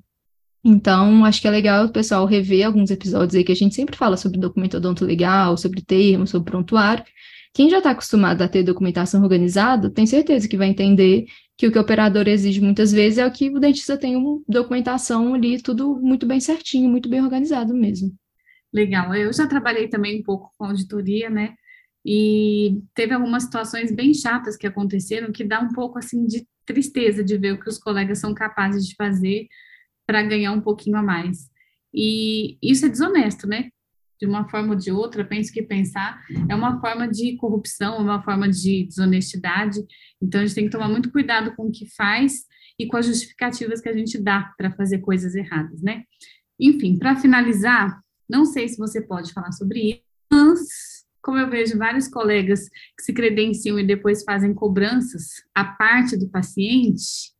Então, 0.63 1.25
acho 1.25 1.41
que 1.41 1.47
é 1.47 1.51
legal 1.51 1.85
o 1.85 1.91
pessoal 1.91 2.25
rever 2.25 2.65
alguns 2.65 2.91
episódios 2.91 3.35
aí 3.35 3.43
que 3.43 3.51
a 3.51 3.55
gente 3.55 3.73
sempre 3.73 3.97
fala 3.97 4.17
sobre 4.17 4.39
documento 4.39 4.77
odonto 4.77 5.03
legal, 5.05 5.57
sobre 5.57 5.81
termos, 5.81 6.29
sobre 6.29 6.51
prontuário. 6.51 7.03
Quem 7.53 7.69
já 7.69 7.79
está 7.79 7.91
acostumado 7.91 8.41
a 8.43 8.47
ter 8.47 8.63
documentação 8.63 9.23
organizada, 9.23 9.89
tem 9.89 10.05
certeza 10.05 10.47
que 10.47 10.57
vai 10.57 10.67
entender 10.67 11.25
que 11.57 11.67
o 11.67 11.71
que 11.71 11.77
o 11.77 11.81
operador 11.81 12.27
exige 12.27 12.61
muitas 12.61 12.91
vezes 12.91 13.17
é 13.17 13.25
o 13.25 13.31
que 13.31 13.49
o 13.49 13.59
dentista 13.59 13.97
tem 13.97 14.15
uma 14.15 14.39
documentação 14.47 15.33
ali, 15.33 15.61
tudo 15.61 15.99
muito 15.99 16.25
bem 16.25 16.39
certinho, 16.39 16.89
muito 16.89 17.09
bem 17.09 17.21
organizado 17.21 17.73
mesmo. 17.73 18.15
Legal. 18.71 19.15
Eu 19.15 19.33
já 19.33 19.47
trabalhei 19.47 19.87
também 19.87 20.19
um 20.19 20.23
pouco 20.23 20.53
com 20.57 20.65
auditoria, 20.65 21.29
né? 21.29 21.55
E 22.05 22.79
teve 22.93 23.13
algumas 23.13 23.43
situações 23.43 23.91
bem 23.91 24.13
chatas 24.13 24.55
que 24.55 24.67
aconteceram 24.67 25.31
que 25.31 25.43
dá 25.43 25.59
um 25.59 25.69
pouco 25.73 25.97
assim 25.97 26.25
de 26.25 26.47
tristeza 26.65 27.23
de 27.23 27.37
ver 27.37 27.53
o 27.53 27.59
que 27.59 27.69
os 27.69 27.79
colegas 27.79 28.19
são 28.19 28.33
capazes 28.33 28.85
de 28.85 28.95
fazer 28.95 29.47
para 30.05 30.21
ganhar 30.23 30.51
um 30.51 30.61
pouquinho 30.61 30.97
a 30.97 31.03
mais. 31.03 31.49
E 31.93 32.57
isso 32.61 32.85
é 32.85 32.89
desonesto, 32.89 33.47
né? 33.47 33.69
De 34.19 34.25
uma 34.25 34.49
forma 34.49 34.69
ou 34.69 34.75
de 34.75 34.91
outra, 34.91 35.23
penso 35.23 35.51
que 35.53 35.61
pensar 35.61 36.19
é 36.49 36.55
uma 36.55 36.79
forma 36.79 37.07
de 37.07 37.35
corrupção, 37.37 37.95
é 37.95 37.99
uma 37.99 38.23
forma 38.23 38.49
de 38.49 38.85
desonestidade. 38.87 39.79
Então 40.21 40.41
a 40.41 40.45
gente 40.45 40.55
tem 40.55 40.65
que 40.65 40.71
tomar 40.71 40.89
muito 40.89 41.11
cuidado 41.11 41.55
com 41.55 41.67
o 41.67 41.71
que 41.71 41.85
faz 41.95 42.45
e 42.79 42.87
com 42.87 42.97
as 42.97 43.05
justificativas 43.05 43.81
que 43.81 43.89
a 43.89 43.93
gente 43.93 44.17
dá 44.21 44.51
para 44.57 44.71
fazer 44.71 44.99
coisas 44.99 45.35
erradas, 45.35 45.81
né? 45.81 46.03
Enfim, 46.59 46.97
para 46.97 47.15
finalizar, 47.15 48.01
não 48.29 48.45
sei 48.45 48.67
se 48.67 48.77
você 48.77 49.01
pode 49.01 49.33
falar 49.33 49.51
sobre 49.51 49.91
isso, 49.91 50.01
mas 50.31 50.97
como 51.21 51.37
eu 51.37 51.49
vejo 51.49 51.77
vários 51.77 52.07
colegas 52.07 52.69
que 52.97 53.03
se 53.03 53.13
credenciam 53.13 53.77
e 53.77 53.85
depois 53.85 54.23
fazem 54.23 54.53
cobranças 54.53 55.43
à 55.53 55.63
parte 55.63 56.17
do 56.17 56.29
paciente, 56.29 57.33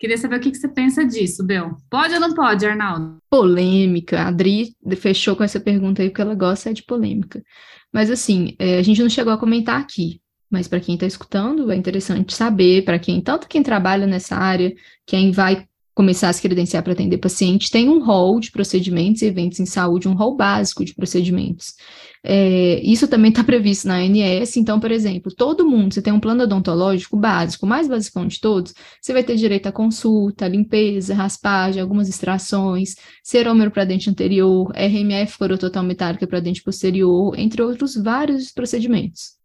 queria 0.00 0.16
saber 0.16 0.36
o 0.36 0.40
que, 0.40 0.54
você 0.54 0.66
pensa 0.66 1.04
disso, 1.04 1.44
Bel. 1.44 1.76
Pode 1.90 2.14
ou 2.14 2.20
não 2.20 2.34
pode, 2.34 2.66
Arnaldo? 2.66 3.18
Polêmica. 3.28 4.22
A 4.22 4.28
Adri 4.28 4.74
fechou 4.96 5.36
com 5.36 5.44
essa 5.44 5.60
pergunta 5.60 6.02
aí, 6.02 6.08
porque 6.08 6.22
ela 6.22 6.34
gosta 6.34 6.70
é 6.70 6.72
de 6.72 6.82
polêmica. 6.82 7.44
Mas 7.92 8.10
assim, 8.10 8.56
é, 8.58 8.78
a 8.78 8.82
gente 8.82 9.02
não 9.02 9.10
chegou 9.10 9.32
a 9.32 9.38
comentar 9.38 9.78
aqui, 9.78 10.20
mas 10.50 10.66
para 10.66 10.80
quem 10.80 10.94
está 10.94 11.06
escutando, 11.06 11.70
é 11.70 11.76
interessante 11.76 12.32
saber, 12.32 12.84
para 12.84 12.98
quem, 12.98 13.20
tanto 13.20 13.46
quem 13.46 13.62
trabalha 13.62 14.06
nessa 14.06 14.36
área, 14.36 14.74
quem 15.06 15.30
vai 15.30 15.66
começar 15.94 16.28
a 16.28 16.32
se 16.32 16.40
credenciar 16.40 16.82
para 16.82 16.92
atender 16.92 17.18
paciente, 17.18 17.70
tem 17.70 17.88
um 17.88 18.02
rol 18.04 18.40
de 18.40 18.50
procedimentos 18.50 19.22
e 19.22 19.26
eventos 19.26 19.60
em 19.60 19.66
saúde, 19.66 20.08
um 20.08 20.14
rol 20.14 20.36
básico 20.36 20.84
de 20.84 20.94
procedimentos. 20.94 21.74
É, 22.22 22.80
isso 22.82 23.08
também 23.08 23.30
está 23.30 23.42
previsto 23.44 23.88
na 23.88 23.96
ANS, 23.96 24.56
então, 24.56 24.78
por 24.78 24.90
exemplo, 24.90 25.34
todo 25.34 25.68
mundo, 25.68 25.94
você 25.94 26.02
tem 26.02 26.12
um 26.12 26.20
plano 26.20 26.44
odontológico 26.44 27.16
básico, 27.16 27.66
mais 27.66 27.88
basicão 27.88 28.26
de 28.26 28.40
todos, 28.40 28.74
você 29.00 29.12
vai 29.12 29.24
ter 29.24 29.36
direito 29.36 29.66
à 29.66 29.72
consulta, 29.72 30.46
limpeza, 30.46 31.14
raspagem, 31.14 31.82
algumas 31.82 32.08
extrações, 32.08 32.94
serômero 33.22 33.70
para 33.70 33.84
dente 33.84 34.08
anterior, 34.08 34.72
RMF 34.74 35.38
corototal 35.38 35.82
metálica 35.82 36.26
para 36.26 36.40
dente 36.40 36.62
posterior, 36.62 37.38
entre 37.38 37.62
outros 37.62 37.96
vários 37.96 38.52
procedimentos. 38.52 39.39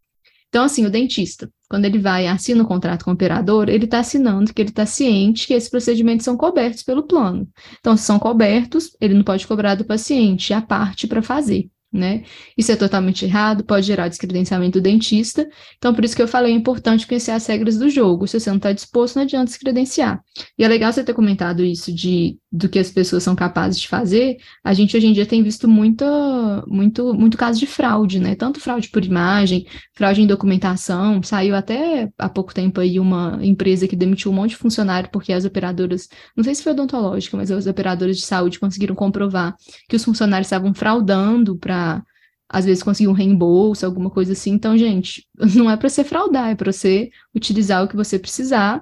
Então, 0.50 0.64
assim, 0.64 0.86
o 0.86 0.90
dentista, 0.90 1.50
quando 1.70 1.86
ele 1.86 2.00
vai 2.00 2.26
e 2.26 2.28
assina 2.28 2.64
o 2.64 2.68
contrato 2.68 3.04
com 3.04 3.12
o 3.12 3.14
operador, 3.14 3.70
ele 3.70 3.86
está 3.86 4.00
assinando 4.00 4.54
que 4.54 4.62
ele 4.62 4.70
está 4.70 4.86
ciente 4.86 5.48
que 5.48 5.54
esses 5.54 5.70
procedimentos 5.70 6.24
são 6.24 6.38
cobertos 6.38 6.84
pelo 6.84 7.04
plano. 7.04 7.48
Então, 7.80 7.98
se 7.98 8.04
são 8.04 8.18
cobertos, 8.18 8.96
ele 9.02 9.14
não 9.14 9.24
pode 9.24 9.46
cobrar 9.46 9.76
do 9.76 9.86
paciente 9.86 10.54
a 10.54 10.62
parte 10.62 11.08
para 11.08 11.22
fazer 11.22 11.70
né? 11.96 12.24
Isso 12.58 12.72
é 12.72 12.76
totalmente 12.76 13.26
errado, 13.26 13.64
pode 13.64 13.88
gerar 13.88 14.08
descredenciamento 14.08 14.80
do 14.80 14.84
dentista. 14.84 15.48
Então, 15.78 15.94
por 15.94 16.04
isso 16.04 16.16
que 16.16 16.22
eu 16.22 16.28
falei, 16.28 16.52
é 16.52 16.56
importante 16.56 17.08
conhecer 17.08 17.32
as 17.32 17.48
regras 17.48 17.78
do 17.78 17.90
jogo. 17.90 18.28
Se 18.28 18.40
você 18.40 18.50
não 18.50 18.58
está 18.58 18.74
disposto, 18.74 19.16
não 19.16 19.24
adianta 19.24 19.52
se 19.52 19.60
credenciar. 19.60 20.22
E 20.58 20.64
é 20.64 20.68
legal 20.68 20.92
você 20.92 21.04
ter 21.04 21.14
comentado 21.14 21.64
isso 21.64 21.94
de 21.94 22.38
do 22.56 22.70
que 22.70 22.80
as 22.80 22.90
pessoas 22.90 23.22
são 23.22 23.36
capazes 23.36 23.80
de 23.80 23.88
fazer. 23.88 24.38
A 24.64 24.74
gente 24.74 24.96
hoje 24.96 25.08
em 25.08 25.14
dia 25.14 25.26
tem 25.26 25.44
visto 25.44 25.68
muita, 25.68 26.64
muito, 26.66 27.14
muito 27.14 27.38
caso 27.38 27.60
de 27.60 27.68
fraude, 27.68 28.18
né? 28.18 28.34
Tanto 28.34 28.62
fraude 28.62 28.88
por 28.88 29.04
imagem, 29.04 29.66
fraude 29.94 30.22
em 30.22 30.28
documentação. 30.28 31.22
Saiu 31.22 31.54
até 31.54 32.10
há 32.18 32.30
pouco 32.30 32.54
tempo 32.54 32.80
aí 32.80 32.98
uma 32.98 33.40
empresa 33.42 33.88
que 33.88 33.96
demitiu 33.96 34.32
um 34.32 34.34
monte 34.34 34.52
de 34.52 34.56
funcionário 34.56 35.10
porque 35.12 35.34
as 35.34 35.44
operadoras, 35.44 36.08
não 36.36 36.44
sei 36.44 36.56
se 36.56 36.64
foi 36.64 36.72
odontológica, 36.72 37.36
mas 37.36 37.52
as 37.52 37.68
operadoras 37.68 38.16
de 38.18 38.26
saúde 38.26 38.60
conseguiram 38.60 38.96
comprovar 38.96 39.56
que 39.90 39.96
os 39.98 40.04
funcionários 40.04 40.48
estavam 40.48 40.74
fraudando 40.74 41.58
para 41.58 42.02
às 42.48 42.64
vezes 42.64 42.84
conseguir 42.84 43.10
um 43.10 43.14
reembolso, 43.14 43.86
alguma 43.86 44.10
coisa 44.10 44.32
assim. 44.32 44.52
Então, 44.52 44.78
gente, 44.78 45.28
não 45.56 45.70
é 45.70 45.76
para 45.76 45.90
você 45.90 46.04
fraudar, 46.06 46.52
é 46.52 46.56
para 46.56 46.72
você 46.72 47.10
utilizar 47.36 47.84
o 47.84 47.88
que 47.88 47.96
você 47.98 48.18
precisar 48.18 48.82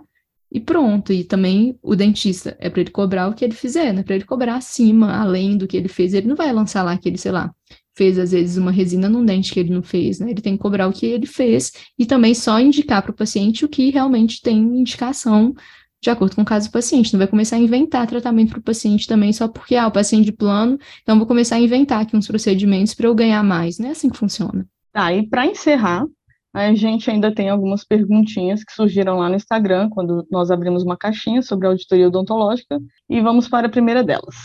e 0.53 0.59
pronto. 0.59 1.11
E 1.11 1.23
também 1.23 1.77
o 1.81 1.95
dentista 1.95 2.55
é 2.59 2.69
para 2.69 2.81
ele 2.81 2.91
cobrar 2.91 3.27
o 3.27 3.33
que 3.33 3.43
ele 3.43 3.55
fizer, 3.55 3.91
não 3.91 4.01
é 4.01 4.03
para 4.03 4.15
ele 4.15 4.23
cobrar 4.23 4.55
acima, 4.55 5.19
além 5.19 5.57
do 5.57 5.67
que 5.67 5.75
ele 5.75 5.87
fez. 5.87 6.13
Ele 6.13 6.27
não 6.27 6.35
vai 6.35 6.53
lançar 6.53 6.83
lá 6.83 6.95
que 6.95 7.09
ele, 7.09 7.17
sei 7.17 7.31
lá, 7.31 7.51
fez 7.95 8.19
às 8.19 8.31
vezes 8.31 8.55
uma 8.57 8.71
resina 8.71 9.09
num 9.09 9.25
dente 9.25 9.51
que 9.51 9.59
ele 9.59 9.73
não 9.73 9.81
fez, 9.81 10.19
né? 10.19 10.29
Ele 10.29 10.41
tem 10.41 10.55
que 10.55 10.61
cobrar 10.61 10.87
o 10.87 10.93
que 10.93 11.07
ele 11.07 11.25
fez 11.25 11.71
e 11.97 12.05
também 12.05 12.35
só 12.35 12.59
indicar 12.59 13.01
para 13.01 13.11
o 13.11 13.15
paciente 13.15 13.65
o 13.65 13.69
que 13.69 13.89
realmente 13.89 14.41
tem 14.41 14.57
indicação 14.59 15.55
de 15.99 16.09
acordo 16.09 16.35
com 16.35 16.43
o 16.43 16.45
caso 16.45 16.69
do 16.69 16.71
paciente. 16.71 17.13
Não 17.13 17.17
vai 17.17 17.27
começar 17.27 17.55
a 17.55 17.59
inventar 17.59 18.05
tratamento 18.05 18.51
para 18.51 18.59
o 18.59 18.63
paciente 18.63 19.07
também 19.07 19.33
só 19.33 19.47
porque, 19.47 19.75
ah, 19.75 19.87
o 19.87 19.91
paciente 19.91 20.25
de 20.25 20.33
plano, 20.33 20.77
então 21.01 21.17
vou 21.17 21.25
começar 21.25 21.55
a 21.55 21.59
inventar 21.59 22.01
aqui 22.01 22.15
uns 22.15 22.27
procedimentos 22.27 22.93
para 22.93 23.07
eu 23.07 23.15
ganhar 23.15 23.41
mais. 23.43 23.79
Não 23.79 23.87
é 23.87 23.91
assim 23.91 24.09
que 24.09 24.17
funciona. 24.17 24.67
Tá, 24.91 25.11
e 25.11 25.27
para 25.27 25.47
encerrar, 25.47 26.05
a 26.53 26.73
gente 26.75 27.09
ainda 27.09 27.33
tem 27.33 27.49
algumas 27.49 27.83
perguntinhas 27.83 28.63
que 28.63 28.73
surgiram 28.73 29.17
lá 29.17 29.27
no 29.27 29.35
Instagram, 29.35 29.89
quando 29.89 30.25
nós 30.29 30.51
abrimos 30.51 30.83
uma 30.83 30.95
caixinha 30.95 31.41
sobre 31.41 31.67
auditoria 31.67 32.07
odontológica, 32.07 32.79
e 33.09 33.19
vamos 33.21 33.49
para 33.49 33.67
a 33.67 33.71
primeira 33.71 34.03
delas. 34.03 34.35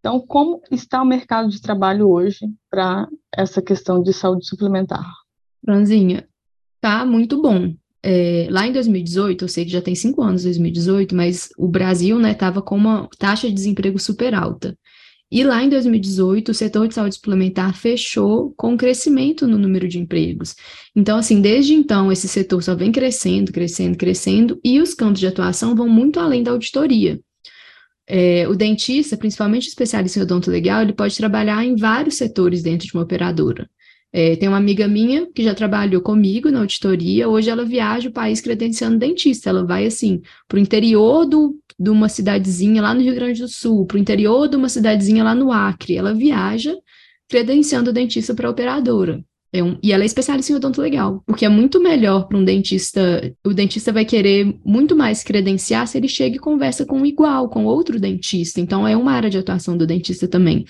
Então, 0.00 0.18
como 0.18 0.60
está 0.70 1.00
o 1.00 1.06
mercado 1.06 1.48
de 1.48 1.60
trabalho 1.60 2.08
hoje 2.08 2.48
para 2.68 3.06
essa 3.32 3.62
questão 3.62 4.02
de 4.02 4.12
saúde 4.12 4.46
suplementar? 4.46 5.06
Franzinha, 5.64 6.26
tá 6.80 7.04
muito 7.04 7.40
bom. 7.40 7.74
É, 8.02 8.48
lá 8.50 8.66
em 8.66 8.72
2018, 8.72 9.44
eu 9.44 9.48
sei 9.48 9.64
que 9.66 9.70
já 9.70 9.82
tem 9.82 9.94
cinco 9.94 10.22
anos 10.22 10.42
2018, 10.42 11.14
mas 11.14 11.50
o 11.58 11.68
Brasil 11.68 12.18
né, 12.18 12.34
com 12.34 12.76
uma 12.76 13.08
taxa 13.18 13.46
de 13.46 13.52
desemprego 13.52 13.98
super 13.98 14.34
alta. 14.34 14.76
E 15.30 15.44
lá 15.44 15.62
em 15.62 15.68
2018, 15.68 16.50
o 16.50 16.54
setor 16.54 16.88
de 16.88 16.94
saúde 16.94 17.14
suplementar 17.14 17.76
fechou 17.76 18.52
com 18.56 18.76
crescimento 18.76 19.46
no 19.46 19.56
número 19.56 19.86
de 19.86 19.98
empregos. 19.98 20.56
Então, 20.94 21.18
assim, 21.18 21.40
desde 21.40 21.72
então, 21.72 22.10
esse 22.10 22.26
setor 22.26 22.60
só 22.62 22.74
vem 22.74 22.90
crescendo, 22.90 23.52
crescendo, 23.52 23.96
crescendo, 23.96 24.60
e 24.64 24.80
os 24.80 24.92
campos 24.92 25.20
de 25.20 25.28
atuação 25.28 25.76
vão 25.76 25.88
muito 25.88 26.18
além 26.18 26.42
da 26.42 26.50
auditoria. 26.50 27.20
É, 28.08 28.48
o 28.48 28.56
dentista, 28.56 29.16
principalmente 29.16 29.68
especialista 29.68 30.18
em 30.18 30.22
odonto 30.22 30.50
legal, 30.50 30.82
ele 30.82 30.92
pode 30.92 31.16
trabalhar 31.16 31.64
em 31.64 31.76
vários 31.76 32.16
setores 32.16 32.60
dentro 32.60 32.88
de 32.88 32.92
uma 32.92 33.04
operadora. 33.04 33.70
É, 34.12 34.34
tem 34.34 34.48
uma 34.48 34.58
amiga 34.58 34.88
minha 34.88 35.30
que 35.32 35.42
já 35.42 35.54
trabalhou 35.54 36.02
comigo 36.02 36.50
na 36.50 36.60
auditoria, 36.60 37.28
hoje 37.28 37.48
ela 37.48 37.64
viaja 37.64 38.08
o 38.08 38.12
país 38.12 38.40
credenciando 38.40 38.98
dentista, 38.98 39.50
ela 39.50 39.64
vai 39.64 39.86
assim, 39.86 40.20
para 40.48 40.56
o 40.56 40.60
interior 40.60 41.24
do, 41.24 41.56
de 41.78 41.90
uma 41.90 42.08
cidadezinha 42.08 42.82
lá 42.82 42.92
no 42.92 43.02
Rio 43.02 43.14
Grande 43.14 43.40
do 43.40 43.48
Sul, 43.48 43.86
para 43.86 43.96
o 43.96 44.00
interior 44.00 44.48
de 44.48 44.56
uma 44.56 44.68
cidadezinha 44.68 45.22
lá 45.22 45.34
no 45.34 45.52
Acre, 45.52 45.96
ela 45.96 46.12
viaja 46.12 46.76
credenciando 47.28 47.92
dentista 47.92 48.34
para 48.34 48.50
operadora. 48.50 49.24
É 49.52 49.62
um, 49.62 49.76
e 49.82 49.92
ela 49.92 50.04
é 50.04 50.06
especialista 50.06 50.52
em 50.52 50.56
odonto 50.56 50.80
legal, 50.80 51.22
porque 51.26 51.44
é 51.44 51.48
muito 51.48 51.80
melhor 51.82 52.28
para 52.28 52.38
um 52.38 52.44
dentista. 52.44 53.34
O 53.44 53.52
dentista 53.52 53.92
vai 53.92 54.04
querer 54.04 54.54
muito 54.64 54.94
mais 54.94 55.24
credenciar 55.24 55.88
se 55.88 55.98
ele 55.98 56.06
chega 56.06 56.36
e 56.36 56.38
conversa 56.38 56.86
com 56.86 57.00
um 57.00 57.06
igual, 57.06 57.48
com 57.48 57.64
outro 57.64 57.98
dentista. 57.98 58.60
Então, 58.60 58.86
é 58.86 58.96
uma 58.96 59.12
área 59.12 59.28
de 59.28 59.38
atuação 59.38 59.76
do 59.76 59.86
dentista 59.86 60.28
também. 60.28 60.64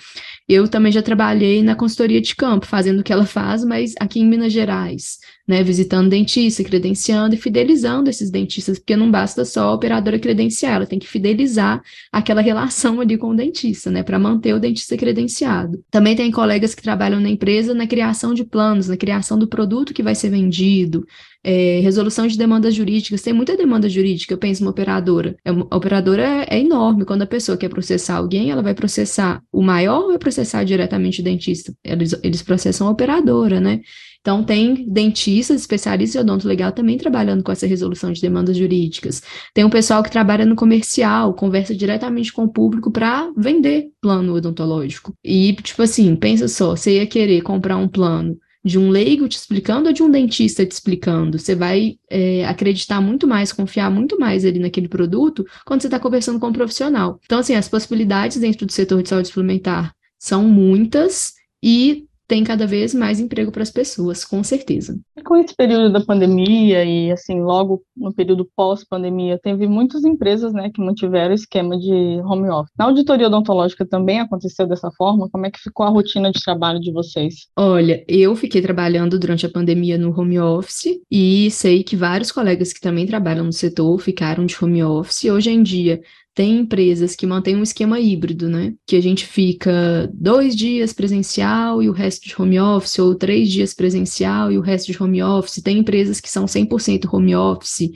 Eu 0.49 0.67
também 0.67 0.91
já 0.91 1.01
trabalhei 1.01 1.61
na 1.61 1.75
consultoria 1.75 2.19
de 2.19 2.35
campo, 2.35 2.65
fazendo 2.65 3.01
o 3.01 3.03
que 3.03 3.13
ela 3.13 3.25
faz, 3.25 3.63
mas 3.63 3.93
aqui 3.99 4.19
em 4.19 4.27
Minas 4.27 4.51
Gerais 4.51 5.19
né, 5.47 5.63
visitando 5.63 6.09
dentista, 6.09 6.63
credenciando 6.63 7.35
e 7.35 7.37
fidelizando 7.37 8.09
esses 8.09 8.29
dentistas, 8.29 8.79
porque 8.79 8.95
não 8.95 9.09
basta 9.09 9.43
só 9.43 9.69
a 9.69 9.73
operadora 9.73 10.19
credenciar, 10.19 10.75
ela 10.75 10.85
tem 10.85 10.99
que 10.99 11.07
fidelizar 11.07 11.81
aquela 12.11 12.41
relação 12.41 13.01
ali 13.01 13.17
com 13.17 13.29
o 13.29 13.35
dentista, 13.35 13.89
né, 13.89 14.03
para 14.03 14.19
manter 14.19 14.53
o 14.53 14.59
dentista 14.59 14.95
credenciado. 14.95 15.83
Também 15.89 16.15
tem 16.15 16.31
colegas 16.31 16.75
que 16.75 16.81
trabalham 16.81 17.19
na 17.19 17.29
empresa 17.29 17.73
na 17.73 17.87
criação 17.87 18.33
de 18.33 18.43
planos, 18.43 18.87
na 18.87 18.97
criação 18.97 19.37
do 19.37 19.47
produto 19.47 19.93
que 19.93 20.03
vai 20.03 20.15
ser 20.15 20.29
vendido, 20.29 21.05
é, 21.43 21.79
resolução 21.79 22.27
de 22.27 22.37
demandas 22.37 22.75
jurídicas, 22.75 23.21
tem 23.21 23.33
muita 23.33 23.57
demanda 23.57 23.89
jurídica, 23.89 24.33
eu 24.33 24.37
penso 24.37 24.63
uma 24.63 24.71
operadora. 24.71 25.35
É 25.43 25.51
uma, 25.51 25.67
a 25.69 25.75
operadora 25.75 26.21
é, 26.23 26.47
é, 26.49 26.59
enorme, 26.59 27.05
quando 27.05 27.23
a 27.23 27.27
pessoa 27.27 27.57
quer 27.57 27.69
processar 27.69 28.17
alguém, 28.17 28.51
ela 28.51 28.61
vai 28.61 28.73
processar 28.73 29.41
o 29.51 29.61
maior 29.61 30.01
ou 30.01 30.07
vai 30.09 30.19
processar 30.19 30.63
diretamente 30.63 31.21
o 31.21 31.23
dentista? 31.23 31.73
Eles, 31.83 32.17
eles 32.23 32.41
processam 32.41 32.87
a 32.87 32.91
operadora, 32.91 33.59
né? 33.59 33.81
Então, 34.21 34.43
tem 34.43 34.87
dentistas, 34.87 35.61
especialistas 35.61 36.13
de 36.13 36.19
odonto 36.19 36.47
legal 36.47 36.71
também 36.71 36.95
trabalhando 36.95 37.43
com 37.43 37.51
essa 37.51 37.65
resolução 37.65 38.11
de 38.11 38.21
demandas 38.21 38.55
jurídicas. 38.55 39.23
Tem 39.51 39.65
um 39.65 39.69
pessoal 39.69 40.03
que 40.03 40.11
trabalha 40.11 40.45
no 40.45 40.55
comercial, 40.55 41.33
conversa 41.33 41.75
diretamente 41.75 42.31
com 42.31 42.43
o 42.43 42.49
público 42.49 42.91
para 42.91 43.31
vender 43.35 43.89
plano 43.99 44.35
odontológico. 44.35 45.15
E, 45.23 45.53
tipo 45.53 45.81
assim, 45.81 46.15
pensa 46.15 46.47
só, 46.47 46.75
você 46.75 46.97
ia 46.97 47.07
querer 47.07 47.41
comprar 47.41 47.77
um 47.77 47.87
plano 47.87 48.37
de 48.63 48.77
um 48.77 48.89
leigo 48.89 49.27
te 49.27 49.37
explicando 49.37 49.87
ou 49.87 49.93
de 49.93 50.03
um 50.03 50.09
dentista 50.09 50.65
te 50.65 50.71
explicando. 50.71 51.39
Você 51.39 51.55
vai 51.55 51.97
é, 52.09 52.45
acreditar 52.45 53.01
muito 53.01 53.27
mais, 53.27 53.51
confiar 53.51 53.89
muito 53.89 54.19
mais 54.19 54.45
ali 54.45 54.59
naquele 54.59 54.87
produto 54.87 55.45
quando 55.65 55.81
você 55.81 55.87
está 55.87 55.99
conversando 55.99 56.39
com 56.39 56.47
um 56.47 56.53
profissional. 56.53 57.19
Então, 57.25 57.39
assim, 57.39 57.55
as 57.55 57.67
possibilidades 57.67 58.37
dentro 58.37 58.65
do 58.65 58.71
setor 58.71 59.01
de 59.01 59.09
saúde 59.09 59.27
suplementar 59.29 59.93
são 60.19 60.43
muitas 60.43 61.33
e 61.63 62.05
tem 62.31 62.45
cada 62.45 62.65
vez 62.65 62.93
mais 62.93 63.19
emprego 63.19 63.51
para 63.51 63.61
as 63.61 63.69
pessoas, 63.69 64.23
com 64.23 64.41
certeza. 64.41 64.97
Com 65.25 65.35
esse 65.35 65.53
período 65.53 65.91
da 65.91 65.99
pandemia 65.99 66.81
e 66.85 67.11
assim, 67.11 67.41
logo 67.41 67.83
no 67.93 68.13
período 68.13 68.49
pós-pandemia, 68.55 69.37
teve 69.37 69.67
muitas 69.67 70.05
empresas, 70.05 70.53
né, 70.53 70.71
que 70.73 70.81
mantiveram 70.81 71.31
o 71.31 71.35
esquema 71.35 71.77
de 71.77 71.91
home 72.23 72.49
office. 72.49 72.71
Na 72.79 72.85
auditoria 72.85 73.27
odontológica 73.27 73.85
também 73.85 74.21
aconteceu 74.21 74.65
dessa 74.65 74.89
forma? 74.91 75.27
Como 75.29 75.45
é 75.45 75.51
que 75.51 75.59
ficou 75.59 75.85
a 75.85 75.89
rotina 75.89 76.31
de 76.31 76.41
trabalho 76.41 76.79
de 76.79 76.89
vocês? 76.93 77.49
Olha, 77.57 78.01
eu 78.07 78.33
fiquei 78.33 78.61
trabalhando 78.61 79.19
durante 79.19 79.45
a 79.45 79.49
pandemia 79.49 79.97
no 79.97 80.17
home 80.17 80.39
office 80.39 81.01
e 81.11 81.51
sei 81.51 81.83
que 81.83 81.97
vários 81.97 82.31
colegas 82.31 82.71
que 82.71 82.79
também 82.79 83.05
trabalham 83.05 83.43
no 83.43 83.51
setor 83.51 83.99
ficaram 83.99 84.45
de 84.45 84.55
home 84.63 84.81
office. 84.81 85.25
Hoje 85.25 85.51
em 85.51 85.61
dia, 85.61 85.99
tem 86.33 86.59
empresas 86.59 87.15
que 87.15 87.25
mantêm 87.25 87.55
um 87.55 87.63
esquema 87.63 87.99
híbrido, 87.99 88.47
né? 88.47 88.73
Que 88.87 88.95
a 88.95 89.01
gente 89.01 89.25
fica 89.25 90.09
dois 90.13 90.55
dias 90.55 90.93
presencial 90.93 91.83
e 91.83 91.89
o 91.89 91.91
resto 91.91 92.27
de 92.27 92.35
home 92.39 92.59
office, 92.59 92.99
ou 92.99 93.15
três 93.15 93.49
dias 93.49 93.73
presencial 93.73 94.51
e 94.51 94.57
o 94.57 94.61
resto 94.61 94.91
de 94.91 95.01
home 95.01 95.21
office. 95.21 95.61
Tem 95.61 95.79
empresas 95.79 96.21
que 96.21 96.29
são 96.29 96.45
100% 96.45 97.13
home 97.13 97.35
office. 97.35 97.91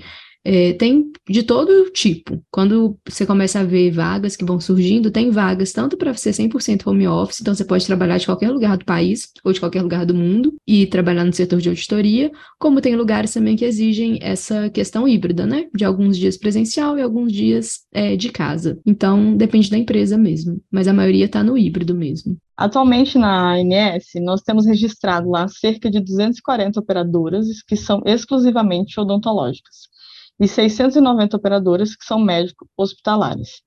É, 0.45 0.73
tem 0.73 1.11
de 1.27 1.41
todo 1.41 1.89
tipo. 1.89 2.39
Quando 2.51 2.99
você 3.07 3.25
começa 3.25 3.59
a 3.59 3.63
ver 3.63 3.89
vagas 3.89 4.35
que 4.35 4.45
vão 4.45 4.59
surgindo, 4.59 5.09
tem 5.09 5.31
vagas 5.31 5.71
tanto 5.71 5.97
para 5.97 6.13
ser 6.13 6.31
100% 6.31 6.85
home 6.85 7.07
office, 7.07 7.41
então 7.41 7.55
você 7.55 7.65
pode 7.65 7.83
trabalhar 7.83 8.19
de 8.19 8.27
qualquer 8.27 8.51
lugar 8.51 8.77
do 8.77 8.85
país 8.85 9.31
ou 9.43 9.51
de 9.51 9.59
qualquer 9.59 9.81
lugar 9.81 10.05
do 10.05 10.13
mundo 10.13 10.53
e 10.67 10.85
trabalhar 10.85 11.25
no 11.25 11.33
setor 11.33 11.59
de 11.59 11.69
auditoria, 11.69 12.31
como 12.59 12.79
tem 12.79 12.95
lugares 12.95 13.33
também 13.33 13.55
que 13.55 13.65
exigem 13.65 14.19
essa 14.21 14.69
questão 14.69 15.07
híbrida, 15.07 15.47
né? 15.47 15.65
De 15.73 15.83
alguns 15.83 16.15
dias 16.15 16.37
presencial 16.37 16.95
e 16.95 17.01
alguns 17.01 17.33
dias 17.33 17.79
é, 17.91 18.15
de 18.15 18.29
casa. 18.29 18.79
Então, 18.85 19.35
depende 19.35 19.71
da 19.71 19.77
empresa 19.79 20.15
mesmo, 20.15 20.61
mas 20.71 20.87
a 20.87 20.93
maioria 20.93 21.25
está 21.25 21.43
no 21.43 21.57
híbrido 21.57 21.95
mesmo. 21.95 22.37
Atualmente 22.55 23.17
na 23.17 23.55
ANS, 23.55 24.11
nós 24.21 24.41
temos 24.41 24.65
registrado 24.65 25.29
lá 25.29 25.47
cerca 25.47 25.89
de 25.89 25.99
240 25.99 26.79
operadoras 26.79 27.47
que 27.67 27.75
são 27.75 28.01
exclusivamente 28.05 28.99
odontológicas 28.99 29.94
e 30.39 30.47
690 30.47 31.37
operadoras 31.37 31.95
que 31.95 32.05
são 32.05 32.19
médicos 32.19 32.67
hospitalares. 32.77 33.61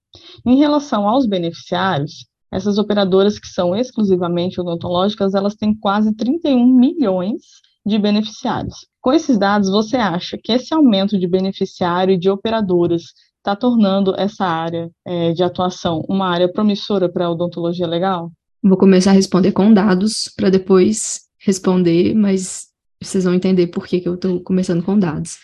Em 0.46 0.56
relação 0.56 1.08
aos 1.08 1.26
beneficiários, 1.26 2.26
essas 2.50 2.78
operadoras 2.78 3.38
que 3.38 3.48
são 3.48 3.76
exclusivamente 3.76 4.60
odontológicas, 4.60 5.34
elas 5.34 5.54
têm 5.54 5.74
quase 5.74 6.14
31 6.14 6.66
milhões 6.66 7.42
de 7.84 7.98
beneficiários. 7.98 8.86
Com 9.00 9.12
esses 9.12 9.38
dados, 9.38 9.70
você 9.70 9.96
acha 9.96 10.38
que 10.42 10.52
esse 10.52 10.74
aumento 10.74 11.18
de 11.18 11.26
beneficiário 11.26 12.14
e 12.14 12.18
de 12.18 12.30
operadoras 12.30 13.02
está 13.36 13.54
tornando 13.54 14.14
essa 14.18 14.44
área 14.44 14.90
é, 15.06 15.32
de 15.32 15.42
atuação 15.42 16.04
uma 16.08 16.28
área 16.28 16.50
promissora 16.50 17.08
para 17.08 17.26
a 17.26 17.30
odontologia 17.30 17.86
legal? 17.86 18.30
Vou 18.62 18.76
começar 18.76 19.10
a 19.10 19.14
responder 19.14 19.52
com 19.52 19.72
dados 19.72 20.30
para 20.36 20.50
depois 20.50 21.20
responder, 21.38 22.14
mas 22.14 22.66
vocês 23.00 23.24
vão 23.24 23.34
entender 23.34 23.68
por 23.68 23.86
que, 23.86 24.00
que 24.00 24.08
eu 24.08 24.14
estou 24.14 24.40
começando 24.40 24.82
com 24.82 24.98
dados. 24.98 25.38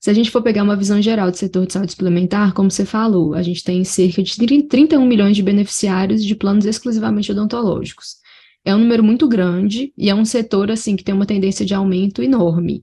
Se 0.00 0.08
a 0.08 0.14
gente 0.14 0.30
for 0.30 0.40
pegar 0.40 0.62
uma 0.62 0.76
visão 0.76 1.00
geral 1.02 1.30
do 1.30 1.36
setor 1.36 1.66
de 1.66 1.74
saúde 1.74 1.92
suplementar, 1.92 2.54
como 2.54 2.70
você 2.70 2.86
falou, 2.86 3.34
a 3.34 3.42
gente 3.42 3.62
tem 3.62 3.84
cerca 3.84 4.22
de 4.22 4.62
31 4.62 5.04
milhões 5.04 5.36
de 5.36 5.42
beneficiários 5.42 6.24
de 6.24 6.34
planos 6.34 6.64
exclusivamente 6.64 7.30
odontológicos. 7.30 8.16
É 8.64 8.74
um 8.74 8.78
número 8.78 9.04
muito 9.04 9.28
grande 9.28 9.92
e 9.98 10.08
é 10.08 10.14
um 10.14 10.24
setor 10.24 10.70
assim 10.70 10.96
que 10.96 11.04
tem 11.04 11.14
uma 11.14 11.26
tendência 11.26 11.66
de 11.66 11.74
aumento 11.74 12.22
enorme 12.22 12.82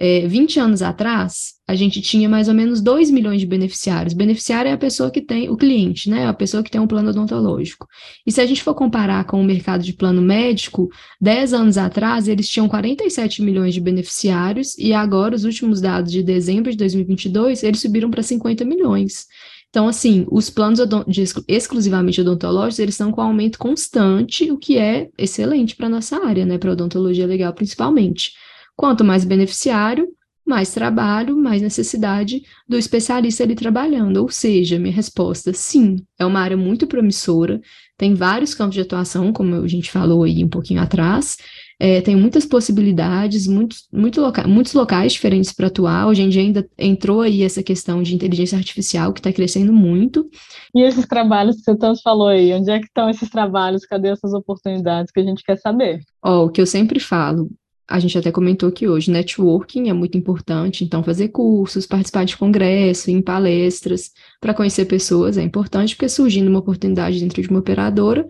é, 0.00 0.26
20 0.26 0.60
anos 0.60 0.80
atrás, 0.80 1.54
a 1.66 1.74
gente 1.74 2.00
tinha 2.00 2.28
mais 2.28 2.48
ou 2.48 2.54
menos 2.54 2.80
2 2.80 3.10
milhões 3.10 3.40
de 3.40 3.46
beneficiários. 3.46 4.14
Beneficiário 4.14 4.68
é 4.68 4.72
a 4.72 4.78
pessoa 4.78 5.10
que 5.10 5.20
tem, 5.20 5.50
o 5.50 5.56
cliente, 5.56 6.08
né? 6.08 6.26
A 6.26 6.32
pessoa 6.32 6.62
que 6.62 6.70
tem 6.70 6.80
um 6.80 6.86
plano 6.86 7.10
odontológico. 7.10 7.86
E 8.26 8.30
se 8.30 8.40
a 8.40 8.46
gente 8.46 8.62
for 8.62 8.74
comparar 8.74 9.24
com 9.24 9.40
o 9.40 9.44
mercado 9.44 9.82
de 9.82 9.92
plano 9.92 10.22
médico, 10.22 10.88
10 11.20 11.52
anos 11.52 11.76
atrás, 11.76 12.28
eles 12.28 12.48
tinham 12.48 12.68
47 12.68 13.42
milhões 13.42 13.74
de 13.74 13.80
beneficiários, 13.80 14.78
e 14.78 14.92
agora, 14.92 15.34
os 15.34 15.44
últimos 15.44 15.80
dados 15.80 16.12
de 16.12 16.22
dezembro 16.22 16.70
de 16.70 16.76
2022, 16.76 17.62
eles 17.64 17.80
subiram 17.80 18.10
para 18.10 18.22
50 18.22 18.64
milhões. 18.64 19.26
Então, 19.68 19.86
assim, 19.86 20.26
os 20.30 20.48
planos 20.48 20.80
de 21.06 21.24
exclusivamente 21.46 22.20
odontológicos, 22.20 22.78
eles 22.78 22.94
estão 22.94 23.12
com 23.12 23.20
aumento 23.20 23.58
constante, 23.58 24.50
o 24.50 24.56
que 24.56 24.78
é 24.78 25.08
excelente 25.18 25.76
para 25.76 25.86
a 25.86 25.90
nossa 25.90 26.24
área, 26.24 26.46
né? 26.46 26.56
Para 26.56 26.72
odontologia 26.72 27.26
legal, 27.26 27.52
principalmente. 27.52 28.32
Quanto 28.78 29.02
mais 29.04 29.24
beneficiário, 29.24 30.06
mais 30.46 30.72
trabalho, 30.72 31.36
mais 31.36 31.60
necessidade 31.60 32.42
do 32.68 32.78
especialista 32.78 33.42
ali 33.42 33.56
trabalhando. 33.56 34.18
Ou 34.18 34.28
seja, 34.28 34.78
minha 34.78 34.94
resposta, 34.94 35.52
sim, 35.52 35.96
é 36.16 36.24
uma 36.24 36.38
área 36.38 36.56
muito 36.56 36.86
promissora, 36.86 37.60
tem 37.96 38.14
vários 38.14 38.54
campos 38.54 38.76
de 38.76 38.80
atuação, 38.80 39.32
como 39.32 39.56
a 39.56 39.66
gente 39.66 39.90
falou 39.90 40.22
aí 40.22 40.44
um 40.44 40.48
pouquinho 40.48 40.80
atrás, 40.80 41.36
é, 41.80 42.00
tem 42.00 42.14
muitas 42.14 42.46
possibilidades, 42.46 43.48
muitos, 43.48 43.88
muito 43.92 44.20
loca 44.20 44.46
muitos 44.46 44.72
locais 44.72 45.12
diferentes 45.12 45.52
para 45.52 45.66
atuar. 45.66 46.06
Hoje 46.06 46.22
em 46.22 46.28
dia 46.28 46.42
ainda 46.42 46.68
entrou 46.78 47.22
aí 47.22 47.42
essa 47.42 47.62
questão 47.62 48.00
de 48.00 48.14
inteligência 48.14 48.56
artificial, 48.56 49.12
que 49.12 49.18
está 49.18 49.32
crescendo 49.32 49.72
muito. 49.72 50.30
E 50.72 50.82
esses 50.82 51.04
trabalhos 51.06 51.56
que 51.56 51.62
você 51.62 51.76
tanto 51.76 52.00
falou 52.00 52.28
aí, 52.28 52.54
onde 52.54 52.70
é 52.70 52.78
que 52.78 52.86
estão 52.86 53.10
esses 53.10 53.28
trabalhos? 53.28 53.84
Cadê 53.84 54.08
essas 54.08 54.32
oportunidades 54.32 55.10
que 55.10 55.18
a 55.18 55.24
gente 55.24 55.42
quer 55.42 55.58
saber? 55.58 56.00
Ó, 56.22 56.46
o 56.46 56.48
que 56.48 56.60
eu 56.60 56.66
sempre 56.66 57.00
falo, 57.00 57.50
a 57.88 57.98
gente 57.98 58.18
até 58.18 58.30
comentou 58.30 58.68
aqui 58.68 58.86
hoje, 58.86 59.10
networking 59.10 59.88
é 59.88 59.92
muito 59.94 60.18
importante, 60.18 60.84
então 60.84 61.02
fazer 61.02 61.28
cursos, 61.28 61.86
participar 61.86 62.24
de 62.24 62.36
congresso, 62.36 63.10
em 63.10 63.22
palestras, 63.22 64.12
para 64.40 64.52
conhecer 64.52 64.84
pessoas 64.84 65.38
é 65.38 65.42
importante, 65.42 65.96
porque 65.96 66.08
surgindo 66.08 66.50
uma 66.50 66.58
oportunidade 66.58 67.18
dentro 67.18 67.40
de 67.40 67.48
uma 67.48 67.60
operadora, 67.60 68.26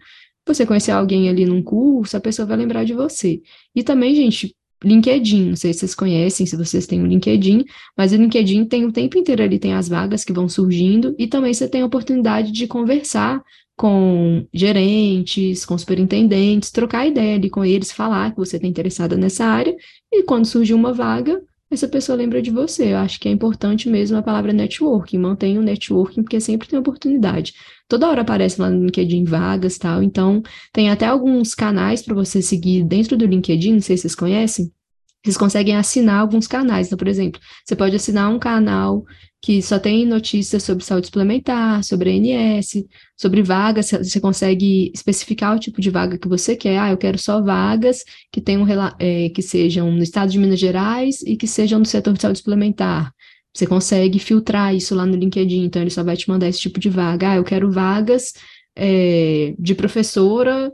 você 0.47 0.64
conhecer 0.64 0.92
alguém 0.92 1.29
ali 1.29 1.44
num 1.44 1.62
curso, 1.62 2.16
a 2.16 2.21
pessoa 2.21 2.47
vai 2.47 2.57
lembrar 2.57 2.85
de 2.85 2.94
você. 2.94 3.42
E 3.75 3.83
também, 3.83 4.14
gente, 4.14 4.55
LinkedIn, 4.83 5.51
não 5.51 5.57
sei 5.57 5.73
se 5.73 5.81
vocês 5.81 5.94
conhecem, 5.94 6.47
se 6.47 6.57
vocês 6.57 6.87
têm 6.87 7.01
o 7.01 7.05
um 7.05 7.07
LinkedIn, 7.07 7.64
mas 7.97 8.12
o 8.12 8.16
LinkedIn 8.16 8.64
tem 8.64 8.85
o 8.85 8.92
tempo 8.92 9.18
inteiro 9.18 9.42
ali, 9.42 9.59
tem 9.59 9.75
as 9.75 9.88
vagas 9.88 10.25
que 10.25 10.33
vão 10.33 10.49
surgindo, 10.49 11.16
e 11.18 11.27
também 11.27 11.53
você 11.53 11.68
tem 11.68 11.83
a 11.83 11.87
oportunidade 11.87 12.53
de 12.53 12.66
conversar 12.68 13.42
com 13.79 14.45
gerentes, 14.53 15.64
com 15.64 15.79
superintendentes, 15.79 16.71
trocar 16.71 17.07
ideia 17.07 17.37
ali 17.37 17.49
com 17.49 17.64
eles, 17.64 17.93
falar 17.93 18.33
que 18.33 18.37
você 18.37 18.57
está 18.57 18.69
interessada 18.69 19.17
nessa 19.17 19.45
área, 19.47 19.75
e 20.12 20.25
quando 20.25 20.47
surge 20.47 20.75
uma 20.75 20.93
vaga, 20.93 21.41
essa 21.71 21.87
pessoa 21.87 22.17
lembra 22.17 22.43
de 22.43 22.51
você. 22.51 22.93
Eu 22.93 22.97
acho 22.97 23.21
que 23.21 23.29
é 23.29 23.31
importante 23.31 23.88
mesmo 23.88 24.17
a 24.17 24.23
palavra 24.23 24.53
networking, 24.53 25.19
mantenha 25.19 25.61
o 25.61 25.62
networking, 25.62 26.23
porque 26.23 26.41
sempre 26.41 26.67
tem 26.67 26.79
oportunidade. 26.79 27.53
Toda 27.87 28.09
hora 28.09 28.23
aparece 28.23 28.61
lá 28.61 28.69
no 28.69 28.85
LinkedIn 28.87 29.25
vagas 29.25 29.79
tal, 29.79 30.03
então 30.03 30.43
tem 30.73 30.91
até 30.91 31.07
alguns 31.07 31.55
canais 31.55 32.03
para 32.03 32.14
você 32.14 32.43
seguir 32.43 32.83
dentro 32.85 33.17
do 33.17 33.27
LinkedIn, 33.27 33.75
não 33.75 33.81
sei 33.81 33.97
se 33.97 34.03
vocês 34.03 34.14
conhecem, 34.14 34.73
Vocês 35.25 35.37
conseguem 35.37 35.77
assinar 35.77 36.21
alguns 36.21 36.47
canais. 36.47 36.87
Então, 36.87 36.97
por 36.97 37.09
exemplo, 37.09 37.41
você 37.64 37.77
pode 37.77 37.95
assinar 37.97 38.31
um 38.31 38.38
canal 38.38 39.05
que 39.40 39.62
só 39.62 39.79
tem 39.79 40.05
notícias 40.05 40.62
sobre 40.64 40.85
saúde 40.85 41.07
suplementar, 41.07 41.85
sobre 41.85 42.11
ANS, 42.11 42.85
sobre 43.16 43.42
vagas, 43.42 43.90
você 43.90 44.20
consegue 44.20 44.90
especificar 44.92 45.57
o 45.57 45.61
tipo 45.61 45.81
de 45.81 45.90
vaga 45.90 46.18
que 46.18 46.29
você 46.29 46.57
quer. 46.57 46.79
Ah, 46.79 46.90
eu 46.90 46.96
quero 46.96 47.18
só 47.18 47.40
vagas 47.40 48.03
que 48.33 48.40
tenham 48.40 48.66
é, 48.98 49.29
que 49.31 49.40
sejam 49.40 49.92
no 49.92 50.03
estado 50.03 50.31
de 50.31 50.38
Minas 50.38 50.59
Gerais 50.59 51.22
e 51.22 51.37
que 51.37 51.46
sejam 51.46 51.79
no 51.79 51.87
setor 51.87 52.14
de 52.14 52.20
saúde 52.22 52.38
suplementar. 52.38 53.12
Você 53.55 53.66
consegue 53.66 54.18
filtrar 54.18 54.74
isso 54.74 54.94
lá 54.94 55.07
no 55.07 55.16
LinkedIn, 55.16 55.64
então 55.64 55.83
ele 55.83 55.90
só 55.90 56.03
vai 56.03 56.16
te 56.16 56.29
mandar 56.29 56.48
esse 56.48 56.61
tipo 56.61 56.81
de 56.81 56.88
vaga. 56.88 57.31
Ah, 57.31 57.37
eu 57.37 57.44
quero 57.44 57.70
vagas 57.70 58.33
é, 58.77 59.55
de 59.59 59.74
professora 59.74 60.72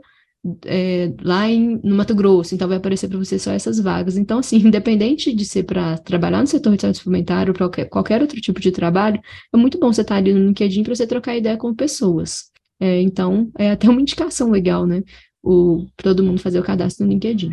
é, 0.65 1.11
lá 1.21 1.49
em, 1.49 1.79
no 1.83 1.95
Mato 1.95 2.13
Grosso, 2.13 2.53
então 2.53 2.67
vai 2.67 2.77
aparecer 2.77 3.07
para 3.07 3.17
você 3.17 3.39
só 3.39 3.51
essas 3.51 3.79
vagas. 3.79 4.17
Então, 4.17 4.39
assim, 4.39 4.57
independente 4.65 5.33
de 5.33 5.45
ser 5.45 5.63
para 5.63 5.97
trabalhar 5.97 6.41
no 6.41 6.47
setor 6.47 6.75
de 6.75 6.81
saúde 6.81 6.97
suplementar 6.97 7.47
ou 7.47 7.53
para 7.53 7.65
qualquer, 7.65 7.85
qualquer, 7.85 8.21
outro 8.21 8.39
tipo 8.39 8.59
de 8.59 8.71
trabalho, 8.71 9.19
é 9.53 9.57
muito 9.57 9.79
bom 9.79 9.91
você 9.91 10.01
estar 10.01 10.15
tá 10.15 10.19
ali 10.19 10.33
no 10.33 10.47
LinkedIn 10.47 10.83
para 10.83 10.95
você 10.95 11.07
trocar 11.07 11.35
ideia 11.35 11.57
com 11.57 11.73
pessoas. 11.73 12.51
É, 12.79 13.01
então, 13.01 13.49
é 13.57 13.71
até 13.71 13.89
uma 13.89 14.01
indicação 14.01 14.51
legal, 14.51 14.85
né? 14.85 15.01
O, 15.41 15.85
todo 15.97 16.23
mundo 16.23 16.41
fazer 16.41 16.59
o 16.59 16.63
cadastro 16.63 17.05
no 17.05 17.11
LinkedIn. 17.11 17.51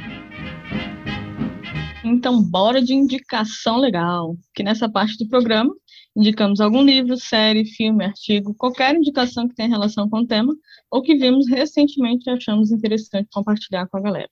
Então, 2.05 2.42
bora 2.42 2.83
de 2.83 2.94
indicação 2.94 3.78
legal, 3.78 4.37
que 4.55 4.62
nessa 4.62 4.88
parte 4.88 5.16
do 5.16 5.28
programa 5.28 5.72
indicamos 6.16 6.61
algum 6.61 6.83
livro, 6.83 7.16
série, 7.16 7.64
filme, 7.64 8.05
artigo, 8.05 8.55
qualquer 8.55 8.94
indicação 8.94 9.48
que 9.48 9.55
tenha 9.55 9.68
relação 9.68 10.09
com 10.09 10.18
o 10.18 10.27
tema 10.27 10.55
ou 10.90 11.03
que 11.03 11.14
vimos 11.14 11.48
recentemente 11.48 12.29
e 12.29 12.33
achamos 12.33 12.70
interessante 12.70 13.29
compartilhar 13.33 13.87
com 13.88 13.96
a 13.96 14.01
galera. 14.01 14.31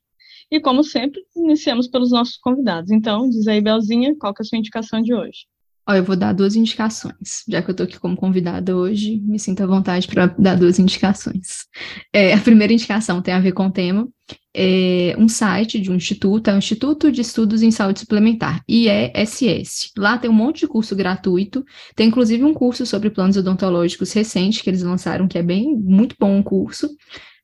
E 0.51 0.61
como 0.61 0.83
sempre, 0.83 1.25
iniciamos 1.37 1.87
pelos 1.89 2.11
nossos 2.11 2.37
convidados. 2.37 2.91
Então, 2.91 3.29
diz 3.31 3.47
aí, 3.47 3.61
Belzinha, 3.61 4.17
qual 4.17 4.35
que 4.35 4.43
é 4.43 4.45
a 4.45 4.47
sua 4.47 4.59
indicação 4.59 5.01
de 5.01 5.15
hoje? 5.15 5.47
Ó, 5.89 5.95
eu 5.95 6.05
vou 6.05 6.17
dar 6.17 6.33
duas 6.33 6.55
indicações. 6.55 7.43
Já 7.49 7.63
que 7.63 7.71
eu 7.71 7.75
tô 7.75 7.83
aqui 7.83 7.99
como 7.99 8.17
convidada 8.17 8.77
hoje, 8.77 9.21
me 9.21 9.39
sinto 9.39 9.63
à 9.63 9.67
vontade 9.67 10.07
para 10.07 10.27
dar 10.27 10.57
duas 10.57 10.79
indicações. 10.79 11.67
É, 12.13 12.35
a 12.35 12.39
primeira 12.39 12.73
indicação 12.73 13.21
tem 13.23 13.35
a 13.35 13.41
ver 13.41 13.53
com 13.53 13.67
o 13.67 13.71
tema. 13.71 14.09
É 14.55 15.15
um 15.17 15.29
site 15.29 15.81
de 15.81 15.91
um 15.91 15.95
instituto, 15.95 16.51
é 16.51 16.55
o 16.55 16.59
Instituto 16.59 17.11
de 17.11 17.21
Estudos 17.21 17.63
em 17.63 17.71
Saúde 17.71 18.01
Suplementar, 18.01 18.63
IESS. 18.69 19.93
Lá 19.97 20.19
tem 20.19 20.29
um 20.29 20.35
monte 20.35 20.61
de 20.61 20.67
curso 20.67 20.95
gratuito, 20.97 21.65
tem 21.95 22.09
inclusive 22.09 22.43
um 22.43 22.53
curso 22.53 22.85
sobre 22.85 23.11
planos 23.11 23.37
odontológicos 23.37 24.13
recente 24.13 24.63
que 24.63 24.69
eles 24.69 24.83
lançaram, 24.83 25.29
que 25.29 25.39
é 25.39 25.43
bem, 25.43 25.77
muito 25.77 26.17
bom 26.19 26.41
o 26.41 26.43
curso. 26.43 26.89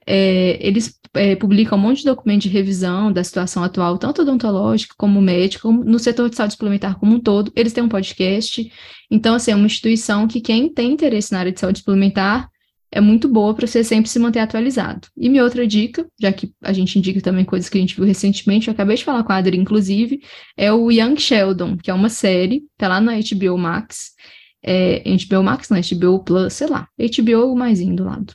É, 0.07 0.57
eles 0.61 0.99
é, 1.15 1.35
publicam 1.35 1.77
um 1.77 1.81
monte 1.81 1.99
de 1.99 2.05
documento 2.05 2.43
de 2.43 2.49
revisão 2.49 3.11
da 3.13 3.25
situação 3.25 3.65
atual, 3.65 3.99
tanto 3.99 4.23
odontológica 4.23 4.95
como 4.97 5.21
médica, 5.21 5.69
no 5.69 5.99
setor 5.99 6.31
de 6.31 6.37
saúde 6.37 6.53
suplementar 6.53 6.99
como 6.99 7.17
um 7.17 7.21
todo. 7.21 7.53
Eles 7.57 7.73
têm 7.73 7.83
um 7.83 7.89
podcast. 7.89 8.71
Então, 9.11 9.35
assim, 9.35 9.51
é 9.51 9.57
uma 9.57 9.67
instituição 9.67 10.29
que 10.29 10.41
quem 10.41 10.69
tem 10.69 10.93
interesse 10.93 11.33
na 11.33 11.41
área 11.41 11.53
de 11.53 11.59
saúde 11.59 11.81
suplementar 11.81 12.49
é 12.91 13.01
muito 13.01 13.29
boa 13.29 13.53
para 13.53 13.67
você 13.67 13.83
sempre 13.83 14.09
se 14.09 14.19
manter 14.19 14.39
atualizado. 14.39 15.09
E 15.17 15.29
minha 15.29 15.45
outra 15.45 15.67
dica, 15.67 16.07
já 16.19 16.33
que 16.33 16.53
a 16.63 16.73
gente 16.73 16.99
indica 16.99 17.21
também 17.21 17.45
coisas 17.45 17.69
que 17.69 17.77
a 17.77 17.81
gente 17.81 17.97
viu 17.97 18.05
recentemente, 18.05 18.69
eu 18.69 18.73
acabei 18.73 18.97
de 18.97 19.05
falar 19.05 19.25
com 19.25 19.33
a 19.33 19.37
Adri, 19.37 19.59
inclusive, 19.59 20.23
é 20.57 20.73
o 20.73 20.91
Young 20.91 21.17
Sheldon, 21.19 21.77
que 21.77 21.91
é 21.91 21.95
uma 21.95 22.09
série, 22.09 22.63
tá 22.79 22.89
lá 22.89 23.01
na 23.01 23.15
HBO 23.15 23.59
Max. 23.59 24.13
É, 24.63 25.03
HBO 25.27 25.43
Max, 25.43 25.69
não, 25.69 25.79
HBO 25.79 26.25
Plus, 26.25 26.55
sei 26.55 26.69
lá. 26.69 26.89
HBO 26.99 27.55
mais 27.55 27.81
do 27.81 28.05
lado. 28.05 28.35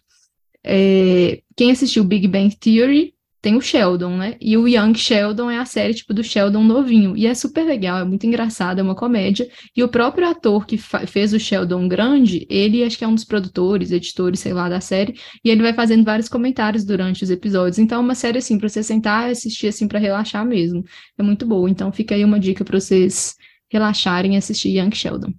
É, 0.63 1.41
quem 1.55 1.71
assistiu 1.71 2.03
Big 2.03 2.27
Bang 2.27 2.55
Theory 2.55 3.13
tem 3.41 3.55
o 3.55 3.61
Sheldon, 3.61 4.17
né? 4.17 4.37
E 4.39 4.55
o 4.55 4.67
Young 4.67 4.93
Sheldon 4.93 5.49
é 5.49 5.57
a 5.57 5.65
série 5.65 5.95
tipo 5.95 6.13
do 6.13 6.23
Sheldon 6.23 6.63
novinho. 6.63 7.17
E 7.17 7.25
é 7.25 7.33
super 7.33 7.65
legal, 7.65 7.97
é 7.97 8.03
muito 8.03 8.25
engraçado, 8.27 8.79
é 8.79 8.83
uma 8.83 8.93
comédia. 8.93 9.49
E 9.75 9.83
o 9.83 9.87
próprio 9.87 10.29
ator 10.29 10.65
que 10.65 10.77
fez 10.77 11.33
o 11.33 11.39
Sheldon 11.39 11.87
grande, 11.87 12.45
ele 12.49 12.83
acho 12.83 12.97
que 12.97 13.03
é 13.03 13.07
um 13.07 13.15
dos 13.15 13.25
produtores, 13.25 13.91
editores, 13.91 14.39
sei 14.39 14.53
lá, 14.53 14.69
da 14.69 14.79
série. 14.79 15.15
E 15.43 15.49
ele 15.49 15.63
vai 15.63 15.73
fazendo 15.73 16.05
vários 16.05 16.29
comentários 16.29 16.85
durante 16.85 17.23
os 17.23 17.31
episódios. 17.31 17.79
Então 17.79 17.97
é 17.97 18.01
uma 18.01 18.15
série 18.15 18.37
assim 18.37 18.59
para 18.59 18.69
você 18.69 18.83
sentar 18.83 19.29
e 19.29 19.31
assistir 19.31 19.67
assim 19.67 19.87
para 19.87 19.97
relaxar 19.97 20.45
mesmo. 20.45 20.83
É 21.17 21.23
muito 21.23 21.45
boa. 21.45 21.67
Então 21.67 21.91
fica 21.91 22.13
aí 22.13 22.23
uma 22.23 22.39
dica 22.39 22.63
para 22.63 22.79
vocês 22.79 23.33
relaxarem 23.71 24.35
e 24.35 24.37
assistir 24.37 24.77
Young 24.77 24.93
Sheldon. 24.93 25.33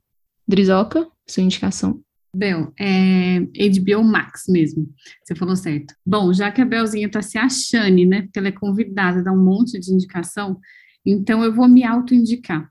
Drizoca, 0.48 1.06
sua 1.24 1.44
indicação. 1.44 2.01
Bel, 2.34 2.72
é 2.80 3.40
HBO 3.40 4.02
Max 4.02 4.44
mesmo, 4.48 4.88
você 5.22 5.34
falou 5.34 5.54
certo. 5.54 5.94
Bom, 6.04 6.32
já 6.32 6.50
que 6.50 6.62
a 6.62 6.64
Belzinha 6.64 7.10
tá 7.10 7.20
se 7.20 7.36
achando, 7.36 8.06
né, 8.06 8.22
porque 8.22 8.38
ela 8.38 8.48
é 8.48 8.52
convidada 8.52 9.22
dar 9.22 9.32
um 9.32 9.44
monte 9.44 9.78
de 9.78 9.92
indicação, 9.92 10.58
então 11.04 11.44
eu 11.44 11.52
vou 11.52 11.68
me 11.68 11.84
auto-indicar. 11.84 12.70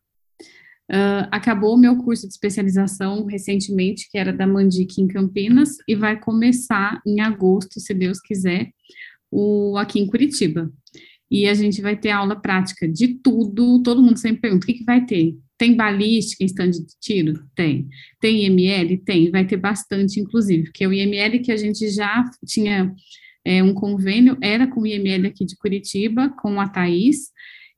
Uh, 0.92 1.24
acabou 1.32 1.76
o 1.76 1.80
meu 1.80 1.96
curso 1.96 2.28
de 2.28 2.34
especialização 2.34 3.26
recentemente, 3.26 4.10
que 4.12 4.18
era 4.18 4.34
da 4.34 4.46
Mandic 4.46 5.00
em 5.00 5.08
Campinas, 5.08 5.78
e 5.88 5.96
vai 5.96 6.20
começar 6.20 7.00
em 7.06 7.22
agosto, 7.22 7.80
se 7.80 7.94
Deus 7.94 8.20
quiser, 8.20 8.72
o 9.32 9.78
aqui 9.78 10.00
em 10.00 10.08
Curitiba. 10.08 10.70
E 11.30 11.48
a 11.48 11.54
gente 11.54 11.82
vai 11.82 11.96
ter 11.96 12.10
aula 12.10 12.36
prática 12.36 12.90
de 12.90 13.20
tudo, 13.20 13.82
todo 13.82 14.04
mundo 14.04 14.18
sempre 14.18 14.42
pergunta, 14.42 14.66
o 14.66 14.68
que, 14.68 14.80
que 14.80 14.84
vai 14.84 15.06
ter? 15.06 15.38
Tem 15.62 15.76
balística 15.76 16.44
em 16.44 16.48
stand 16.48 16.72
de 16.72 16.88
tiro? 17.00 17.46
Tem. 17.54 17.88
Tem 18.20 18.48
IML? 18.48 18.98
Tem. 19.06 19.30
Vai 19.30 19.46
ter 19.46 19.58
bastante, 19.58 20.20
inclusive, 20.20 20.64
porque 20.64 20.88
o 20.88 20.92
IML 20.92 21.40
que 21.40 21.52
a 21.52 21.56
gente 21.56 21.88
já 21.90 22.24
tinha 22.44 22.92
é, 23.46 23.62
um 23.62 23.72
convênio 23.72 24.36
era 24.42 24.66
com 24.66 24.82
o 24.82 24.88
IML 24.88 25.28
aqui 25.28 25.46
de 25.46 25.56
Curitiba, 25.56 26.30
com 26.30 26.60
a 26.60 26.68
Thais, 26.68 27.30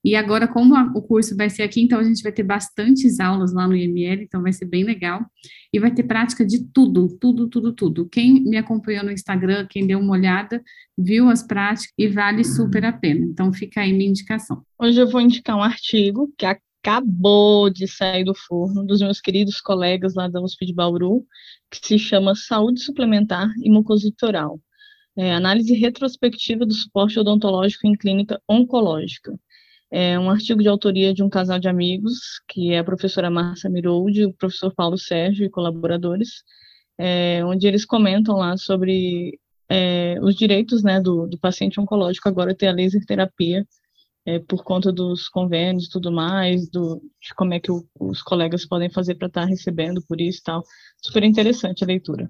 e 0.01 0.15
agora, 0.15 0.47
como 0.47 0.73
a, 0.77 0.93
o 0.95 1.01
curso 1.01 1.35
vai 1.35 1.49
ser 1.49 1.63
aqui, 1.63 1.81
então 1.81 1.99
a 1.99 2.03
gente 2.03 2.23
vai 2.23 2.31
ter 2.31 2.43
bastantes 2.43 3.19
aulas 3.19 3.53
lá 3.53 3.67
no 3.67 3.75
IML, 3.75 4.23
então 4.23 4.41
vai 4.41 4.53
ser 4.53 4.63
bem 4.63 4.85
legal. 4.85 5.25
E 5.73 5.77
vai 5.77 5.93
ter 5.93 6.03
prática 6.03 6.45
de 6.45 6.63
tudo, 6.71 7.17
tudo, 7.19 7.49
tudo, 7.49 7.73
tudo. 7.73 8.07
Quem 8.07 8.45
me 8.45 8.55
acompanhou 8.55 9.03
no 9.03 9.11
Instagram, 9.11 9.67
quem 9.69 9.85
deu 9.85 9.99
uma 9.99 10.13
olhada, 10.13 10.63
viu 10.97 11.27
as 11.27 11.43
práticas 11.43 11.91
e 11.97 12.07
vale 12.07 12.45
super 12.45 12.85
a 12.85 12.93
pena. 12.93 13.25
Então 13.25 13.51
fica 13.51 13.81
aí 13.81 13.91
minha 13.91 14.09
indicação. 14.09 14.63
Hoje 14.79 15.01
eu 15.01 15.09
vou 15.09 15.19
indicar 15.19 15.57
um 15.57 15.63
artigo 15.63 16.33
que 16.37 16.45
a 16.45 16.57
acabou 16.83 17.69
de 17.69 17.87
sair 17.87 18.25
do 18.25 18.35
forno, 18.35 18.85
dos 18.85 18.99
meus 18.99 19.21
queridos 19.21 19.61
colegas 19.61 20.15
lá 20.15 20.27
da 20.27 20.41
USP 20.41 20.65
de 20.65 20.73
Bauru, 20.73 21.25
que 21.71 21.79
se 21.81 21.97
chama 21.97 22.35
Saúde 22.35 22.81
Suplementar 22.81 23.49
e 23.63 23.69
Mucosidade 23.71 24.17
Oral. 24.25 24.59
É, 25.15 25.33
análise 25.33 25.73
retrospectiva 25.75 26.65
do 26.65 26.73
suporte 26.73 27.17
odontológico 27.17 27.87
em 27.87 27.95
clínica 27.95 28.41
oncológica. 28.49 29.31
É 29.89 30.19
um 30.19 30.29
artigo 30.29 30.61
de 30.61 30.67
autoria 30.67 31.13
de 31.13 31.23
um 31.23 31.29
casal 31.29 31.59
de 31.59 31.69
amigos, 31.69 32.41
que 32.49 32.73
é 32.73 32.79
a 32.79 32.83
professora 32.83 33.29
Márcia 33.29 33.69
Mirold 33.69 34.19
e 34.19 34.25
o 34.25 34.33
professor 34.33 34.73
Paulo 34.73 34.97
Sérgio 34.97 35.45
e 35.45 35.49
colaboradores, 35.49 36.43
é, 36.97 37.45
onde 37.45 37.65
eles 37.67 37.85
comentam 37.85 38.35
lá 38.35 38.57
sobre 38.57 39.39
é, 39.69 40.17
os 40.21 40.35
direitos 40.35 40.83
né, 40.83 40.99
do, 40.99 41.27
do 41.27 41.39
paciente 41.39 41.79
oncológico 41.79 42.27
agora 42.27 42.55
ter 42.55 42.67
a 42.67 42.73
laser 42.73 43.05
terapia 43.05 43.65
é, 44.25 44.39
por 44.39 44.63
conta 44.63 44.91
dos 44.91 45.27
convênios 45.27 45.85
e 45.85 45.89
tudo 45.89 46.11
mais, 46.11 46.69
do, 46.69 47.01
de 47.21 47.33
como 47.35 47.53
é 47.53 47.59
que 47.59 47.71
o, 47.71 47.85
os 47.99 48.21
colegas 48.21 48.65
podem 48.65 48.89
fazer 48.89 49.15
para 49.15 49.27
estar 49.27 49.41
tá 49.41 49.47
recebendo 49.47 50.01
por 50.07 50.19
isso 50.21 50.39
e 50.39 50.43
tal. 50.43 50.63
Super 51.01 51.23
interessante 51.23 51.83
a 51.83 51.87
leitura. 51.87 52.29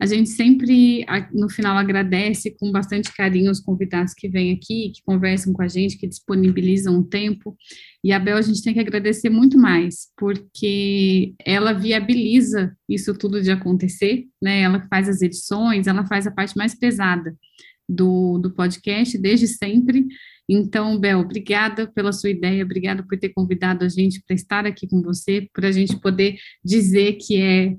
A 0.00 0.06
gente 0.06 0.30
sempre, 0.30 1.04
no 1.30 1.50
final, 1.50 1.76
agradece 1.76 2.56
com 2.58 2.72
bastante 2.72 3.14
carinho 3.14 3.50
os 3.50 3.60
convidados 3.60 4.14
que 4.14 4.30
vêm 4.30 4.50
aqui, 4.50 4.92
que 4.94 5.02
conversam 5.04 5.52
com 5.52 5.60
a 5.60 5.68
gente, 5.68 5.98
que 5.98 6.08
disponibilizam 6.08 6.98
o 6.98 7.04
tempo. 7.04 7.54
E 8.02 8.10
a 8.10 8.18
Bel, 8.18 8.38
a 8.38 8.42
gente 8.42 8.62
tem 8.62 8.72
que 8.72 8.80
agradecer 8.80 9.28
muito 9.28 9.58
mais, 9.58 10.06
porque 10.16 11.34
ela 11.44 11.74
viabiliza 11.74 12.74
isso 12.88 13.12
tudo 13.12 13.42
de 13.42 13.50
acontecer, 13.50 14.24
né? 14.40 14.62
Ela 14.62 14.86
faz 14.88 15.06
as 15.06 15.20
edições, 15.20 15.86
ela 15.86 16.06
faz 16.06 16.26
a 16.26 16.30
parte 16.30 16.56
mais 16.56 16.74
pesada 16.74 17.36
do, 17.90 18.38
do 18.38 18.54
podcast 18.54 19.18
desde 19.18 19.48
sempre. 19.48 20.06
Então, 20.48 20.98
Bel, 20.98 21.20
obrigada 21.20 21.90
pela 21.92 22.12
sua 22.12 22.30
ideia, 22.30 22.64
obrigada 22.64 23.02
por 23.02 23.18
ter 23.18 23.30
convidado 23.30 23.84
a 23.84 23.88
gente 23.88 24.22
para 24.26 24.34
estar 24.34 24.66
aqui 24.66 24.88
com 24.88 25.02
você, 25.02 25.48
para 25.52 25.68
a 25.68 25.72
gente 25.72 25.98
poder 26.00 26.36
dizer 26.64 27.14
que 27.14 27.40
é 27.40 27.76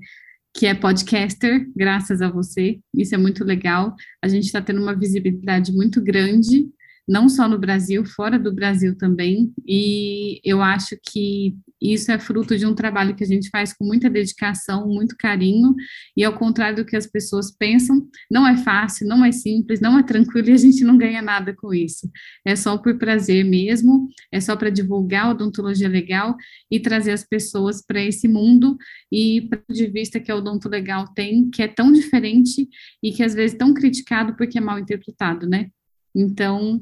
que 0.54 0.66
é 0.66 0.74
podcaster, 0.74 1.66
graças 1.74 2.20
a 2.20 2.30
você. 2.30 2.78
Isso 2.94 3.14
é 3.14 3.18
muito 3.18 3.42
legal. 3.42 3.94
A 4.20 4.28
gente 4.28 4.44
está 4.44 4.60
tendo 4.60 4.82
uma 4.82 4.94
visibilidade 4.94 5.72
muito 5.72 5.98
grande 6.02 6.68
não 7.06 7.28
só 7.28 7.48
no 7.48 7.58
Brasil, 7.58 8.04
fora 8.04 8.38
do 8.38 8.54
Brasil 8.54 8.96
também, 8.96 9.52
e 9.66 10.40
eu 10.44 10.62
acho 10.62 10.96
que 11.02 11.54
isso 11.80 12.12
é 12.12 12.18
fruto 12.18 12.56
de 12.56 12.64
um 12.64 12.74
trabalho 12.74 13.14
que 13.16 13.24
a 13.24 13.26
gente 13.26 13.50
faz 13.50 13.72
com 13.72 13.84
muita 13.84 14.08
dedicação, 14.08 14.86
muito 14.86 15.16
carinho, 15.16 15.74
e 16.16 16.22
ao 16.22 16.32
contrário 16.38 16.76
do 16.76 16.84
que 16.84 16.96
as 16.96 17.06
pessoas 17.06 17.50
pensam, 17.50 18.08
não 18.30 18.46
é 18.46 18.56
fácil, 18.56 19.06
não 19.06 19.24
é 19.24 19.32
simples, 19.32 19.80
não 19.80 19.98
é 19.98 20.02
tranquilo 20.04 20.50
e 20.50 20.52
a 20.52 20.56
gente 20.56 20.84
não 20.84 20.96
ganha 20.96 21.20
nada 21.20 21.54
com 21.54 21.74
isso. 21.74 22.08
É 22.44 22.54
só 22.54 22.78
por 22.78 22.96
prazer 22.98 23.44
mesmo, 23.44 24.08
é 24.30 24.40
só 24.40 24.54
para 24.54 24.70
divulgar 24.70 25.26
a 25.26 25.30
odontologia 25.30 25.88
legal 25.88 26.36
e 26.70 26.78
trazer 26.78 27.12
as 27.12 27.24
pessoas 27.24 27.84
para 27.84 28.00
esse 28.00 28.28
mundo 28.28 28.76
e 29.10 29.42
para 29.48 29.62
de 29.68 29.86
vista 29.88 30.20
que 30.20 30.30
a 30.30 30.36
odonto 30.36 30.68
legal 30.68 31.08
tem, 31.14 31.50
que 31.50 31.62
é 31.62 31.68
tão 31.68 31.92
diferente 31.92 32.68
e 33.02 33.10
que 33.10 33.22
às 33.24 33.34
vezes 33.34 33.56
tão 33.56 33.74
criticado 33.74 34.36
porque 34.36 34.58
é 34.58 34.60
mal 34.60 34.78
interpretado, 34.78 35.48
né? 35.48 35.68
Então, 36.14 36.80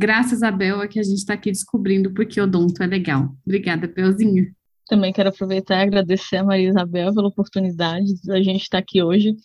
Graças 0.00 0.42
a 0.42 0.50
Bel 0.50 0.82
é 0.82 0.88
que 0.88 0.98
a 0.98 1.02
gente 1.02 1.18
está 1.18 1.34
aqui 1.34 1.50
descobrindo 1.50 2.12
porque 2.14 2.40
odonto 2.40 2.82
é 2.82 2.86
legal. 2.86 3.36
Obrigada, 3.44 3.86
Belzinha. 3.86 4.50
Também 4.88 5.12
quero 5.12 5.28
aproveitar 5.28 5.76
e 5.76 5.82
agradecer 5.82 6.38
a 6.38 6.44
Maria 6.44 6.70
Isabel 6.70 7.12
pela 7.14 7.28
oportunidade 7.28 8.14
de 8.20 8.32
a 8.32 8.42
gente 8.42 8.62
estar 8.62 8.78
aqui 8.78 9.02
hoje, 9.02 9.36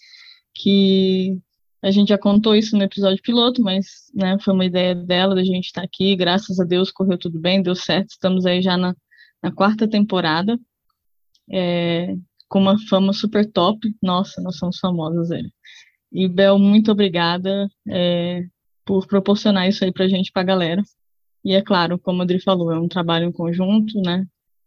que 0.53 1.37
a 1.83 1.91
gente 1.91 2.07
já 2.07 2.17
contou 2.17 2.55
isso 2.55 2.77
no 2.77 2.83
episódio 2.83 3.21
piloto, 3.21 3.61
mas 3.61 3.85
né, 4.13 4.37
foi 4.39 4.53
uma 4.53 4.65
ideia 4.65 4.95
dela 4.95 5.35
da 5.35 5.43
gente 5.43 5.65
estar 5.65 5.83
aqui. 5.83 6.15
Graças 6.15 6.57
a 6.57 6.63
Deus 6.63 6.89
correu 6.89 7.17
tudo 7.17 7.37
bem, 7.37 7.61
deu 7.61 7.75
certo. 7.75 8.11
Estamos 8.11 8.45
aí 8.45 8.61
já 8.61 8.77
na, 8.77 8.95
na 9.43 9.51
quarta 9.51 9.87
temporada, 9.87 10.57
é, 11.51 12.15
com 12.47 12.59
uma 12.59 12.79
fama 12.87 13.11
super 13.11 13.45
top. 13.51 13.93
Nossa, 14.01 14.41
nós 14.41 14.57
somos 14.57 14.79
famosas, 14.79 15.27
velho. 15.27 15.51
E 16.13 16.29
Bel, 16.29 16.57
muito 16.57 16.93
obrigada 16.93 17.67
é, 17.89 18.45
por 18.85 19.07
proporcionar 19.07 19.67
isso 19.67 19.83
aí 19.83 19.91
pra 19.91 20.07
gente, 20.07 20.31
pra 20.31 20.43
galera. 20.43 20.81
E 21.43 21.53
é 21.53 21.61
claro, 21.61 21.99
como 21.99 22.21
a 22.21 22.23
Adri 22.23 22.39
falou, 22.39 22.71
é 22.71 22.79
um 22.79 22.87
trabalho 22.87 23.25
em 23.25 23.31
conjunto, 23.31 23.99
né? 24.01 24.25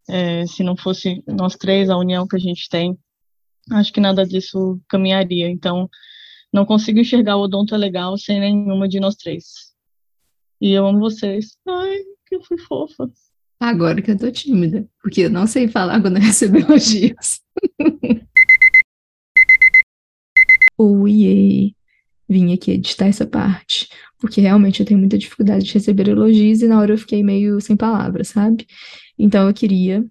É, 0.09 0.47
se 0.47 0.63
não 0.63 0.77
fosse 0.77 1.23
nós 1.27 1.57
três, 1.57 1.91
a 1.91 1.97
união 1.97 2.27
que 2.27 2.37
a 2.37 2.39
gente 2.39 2.69
tem, 2.69 2.99
acho 3.73 3.93
que 3.93 4.01
nada 4.01 4.27
disso 4.27 4.81
caminharia. 4.89 5.49
Então, 5.51 5.89
não 6.53 6.65
consigo 6.65 6.99
enxergar 6.99 7.37
o 7.37 7.43
Odonto 7.43 7.75
é 7.75 7.79
Legal 7.79 8.17
sem 8.17 8.41
nenhuma 8.41 8.89
de 8.89 9.01
nós 9.01 9.15
três. 9.17 9.69
E 10.61 10.73
eu 10.73 10.87
amo 10.87 10.99
vocês. 10.99 11.57
Ai, 11.67 11.99
que 12.27 12.37
eu 12.37 12.43
fui 12.43 12.59
fofa. 12.59 13.11
Agora 13.61 14.01
que 14.01 14.11
eu 14.11 14.19
tô 14.19 14.31
tímida, 14.31 14.89
porque 15.03 15.23
eu 15.23 15.31
não 15.31 15.47
sei 15.47 15.69
falar 15.69 16.01
quando 16.01 16.17
eu 16.17 16.23
recebo 16.23 16.59
elogios. 16.59 17.41
Oiê! 20.79 21.75
Vim 22.29 22.53
aqui 22.53 22.73
editar 22.73 23.07
essa 23.07 23.27
parte, 23.27 23.89
porque 24.19 24.41
realmente 24.41 24.81
eu 24.81 24.87
tenho 24.87 25.01
muita 25.01 25.17
dificuldade 25.17 25.65
de 25.65 25.75
receber 25.75 26.09
elogios 26.09 26.61
e 26.61 26.69
na 26.69 26.79
hora 26.79 26.93
eu 26.93 26.99
fiquei 26.99 27.23
meio 27.23 27.61
sem 27.61 27.77
palavras, 27.77 28.29
sabe? 28.29 28.67
Então 29.19 29.49
eu 29.49 29.55
queria 29.55 30.05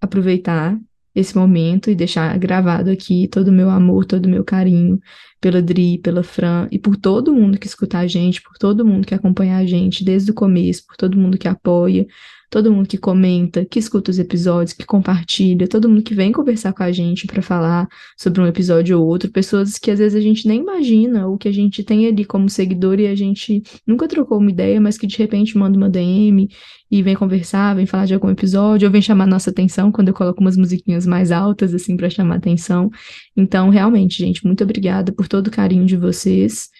aproveitar 0.00 0.78
esse 1.14 1.36
momento 1.36 1.90
e 1.90 1.94
deixar 1.94 2.36
gravado 2.38 2.90
aqui 2.90 3.28
todo 3.28 3.48
o 3.48 3.52
meu 3.52 3.70
amor, 3.70 4.04
todo 4.04 4.26
o 4.26 4.28
meu 4.28 4.44
carinho 4.44 4.98
pela 5.44 5.60
Dri, 5.60 5.98
pela 5.98 6.22
Fran 6.22 6.66
e 6.72 6.78
por 6.78 6.96
todo 6.96 7.34
mundo 7.34 7.58
que 7.58 7.66
escuta 7.66 7.98
a 7.98 8.06
gente, 8.06 8.40
por 8.40 8.56
todo 8.56 8.82
mundo 8.82 9.06
que 9.06 9.14
acompanha 9.14 9.58
a 9.58 9.66
gente 9.66 10.02
desde 10.02 10.30
o 10.30 10.34
começo, 10.34 10.86
por 10.86 10.96
todo 10.96 11.18
mundo 11.18 11.36
que 11.36 11.46
apoia, 11.46 12.06
todo 12.54 12.72
mundo 12.72 12.88
que 12.88 12.96
comenta, 12.96 13.64
que 13.64 13.78
escuta 13.78 14.10
os 14.10 14.18
episódios, 14.18 14.72
que 14.72 14.86
compartilha, 14.86 15.66
todo 15.66 15.88
mundo 15.88 16.02
que 16.02 16.14
vem 16.14 16.32
conversar 16.32 16.72
com 16.72 16.82
a 16.82 16.92
gente 16.92 17.26
para 17.26 17.42
falar 17.42 17.88
sobre 18.16 18.40
um 18.40 18.46
episódio 18.46 18.98
ou 18.98 19.06
outro, 19.06 19.30
pessoas 19.30 19.76
que 19.76 19.90
às 19.90 19.98
vezes 19.98 20.16
a 20.16 20.20
gente 20.20 20.46
nem 20.48 20.60
imagina, 20.60 21.26
ou 21.26 21.36
que 21.36 21.48
a 21.48 21.52
gente 21.52 21.82
tem 21.82 22.06
ali 22.06 22.24
como 22.24 22.48
seguidor 22.48 23.00
e 23.00 23.08
a 23.08 23.14
gente 23.14 23.62
nunca 23.86 24.08
trocou 24.08 24.38
uma 24.38 24.50
ideia, 24.50 24.80
mas 24.80 24.96
que 24.96 25.06
de 25.06 25.18
repente 25.18 25.58
manda 25.58 25.76
uma 25.76 25.90
DM 25.90 26.48
e 26.90 27.02
vem 27.02 27.16
conversar, 27.16 27.74
vem 27.74 27.86
falar 27.86 28.06
de 28.06 28.14
algum 28.14 28.30
episódio, 28.30 28.86
ou 28.86 28.92
vem 28.92 29.02
chamar 29.02 29.26
nossa 29.26 29.50
atenção 29.50 29.90
quando 29.90 30.08
eu 30.08 30.14
coloco 30.14 30.40
umas 30.40 30.56
musiquinhas 30.56 31.04
mais 31.04 31.32
altas, 31.32 31.74
assim, 31.74 31.96
para 31.96 32.08
chamar 32.08 32.36
atenção. 32.36 32.88
Então, 33.36 33.68
realmente, 33.68 34.16
gente, 34.18 34.46
muito 34.46 34.62
obrigada 34.62 35.12
por 35.12 35.26
todo 35.34 35.48
o 35.48 35.50
carinho 35.50 35.84
de 35.84 35.96
vocês. 35.96 36.70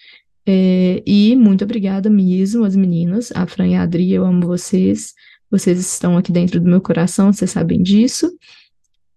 É, 0.45 1.03
e 1.05 1.35
muito 1.35 1.65
obrigada 1.65 2.09
mesmo, 2.09 2.63
as 2.63 2.73
meninas, 2.73 3.29
a 3.35 3.45
Fran 3.45 3.67
e 3.67 3.75
a 3.75 3.81
Adri, 3.81 4.13
eu 4.13 4.25
amo 4.25 4.47
vocês. 4.47 5.13
Vocês 5.51 5.77
estão 5.77 6.17
aqui 6.17 6.31
dentro 6.31 6.61
do 6.61 6.69
meu 6.69 6.79
coração, 6.79 7.33
vocês 7.33 7.51
sabem 7.51 7.83
disso. 7.83 8.31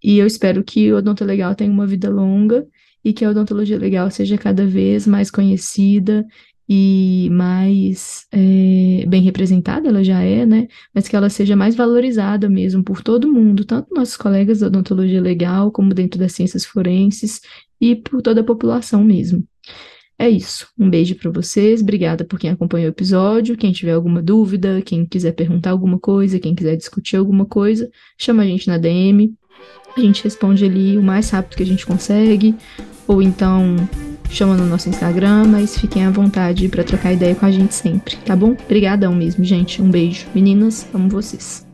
E 0.03 0.19
eu 0.19 0.27
espero 0.27 0.65
que 0.65 0.93
o 0.93 0.97
Odonto 0.97 1.25
Legal 1.25 1.55
tenha 1.55 1.71
uma 1.71 1.87
vida 1.87 2.11
longa 2.11 2.67
e 3.05 3.13
que 3.13 3.25
a 3.25 3.31
odontologia 3.31 3.79
legal 3.79 4.11
seja 4.11 4.37
cada 4.37 4.67
vez 4.67 5.07
mais 5.07 5.31
conhecida 5.31 6.27
e 6.69 7.29
mais 7.33 8.27
é, 8.31 9.07
bem 9.07 9.23
representada, 9.23 9.89
ela 9.89 10.05
já 10.05 10.21
é, 10.21 10.45
né? 10.45 10.69
Mas 10.95 11.09
que 11.09 11.17
ela 11.17 11.31
seja 11.31 11.57
mais 11.57 11.75
valorizada 11.75 12.49
mesmo 12.49 12.85
por 12.85 13.03
todo 13.03 13.33
mundo, 13.33 13.65
tanto 13.65 13.95
nossos 13.95 14.17
colegas 14.17 14.61
da 14.61 14.67
odontologia 14.67 15.21
legal, 15.21 15.71
como 15.73 15.95
dentro 15.95 16.21
das 16.21 16.33
ciências 16.33 16.67
forenses 16.67 17.41
e 17.81 17.97
por 17.97 18.21
toda 18.21 18.43
a 18.43 18.45
população 18.45 19.03
mesmo. 19.03 19.43
É 20.19 20.29
isso. 20.29 20.67
Um 20.77 20.91
beijo 20.91 21.15
para 21.15 21.31
vocês. 21.31 21.81
Obrigada 21.81 22.25
por 22.25 22.39
quem 22.41 22.51
acompanhou 22.51 22.89
o 22.89 22.93
episódio. 22.93 23.57
Quem 23.57 23.71
tiver 23.73 23.93
alguma 23.93 24.21
dúvida, 24.21 24.83
quem 24.83 25.07
quiser 25.07 25.33
perguntar 25.33 25.71
alguma 25.71 25.99
coisa, 25.99 26.41
quem 26.41 26.57
quiser 26.57 26.77
discutir 26.77 27.17
alguma 27.17 27.47
coisa, 27.47 27.89
chama 28.19 28.43
a 28.43 28.47
gente 28.47 28.67
na 28.67 28.79
DM. 28.79 29.33
A 29.97 30.01
gente 30.01 30.23
responde 30.25 30.65
ali 30.65 30.99
o 30.99 31.03
mais 31.03 31.31
rápido 31.31 31.57
que 31.57 31.63
a 31.63 31.67
gente 31.67 31.87
consegue. 31.87 32.55
Ou 33.07 33.23
então 33.23 33.77
chama 34.31 34.57
no 34.57 34.67
nosso 34.67 34.89
Instagram, 34.89 35.45
mas 35.47 35.79
fiquem 35.79 36.05
à 36.05 36.11
vontade 36.11 36.69
para 36.69 36.85
trocar 36.85 37.13
ideia 37.13 37.35
com 37.35 37.47
a 37.47 37.51
gente 37.51 37.75
sempre, 37.75 38.17
tá 38.25 38.35
bom? 38.35 38.57
Obrigadão 38.65 39.15
mesmo, 39.15 39.45
gente. 39.45 39.83
Um 39.83 39.91
beijo. 39.91 40.27
Meninas, 40.35 40.87
amo 40.95 41.09
vocês. 41.09 41.68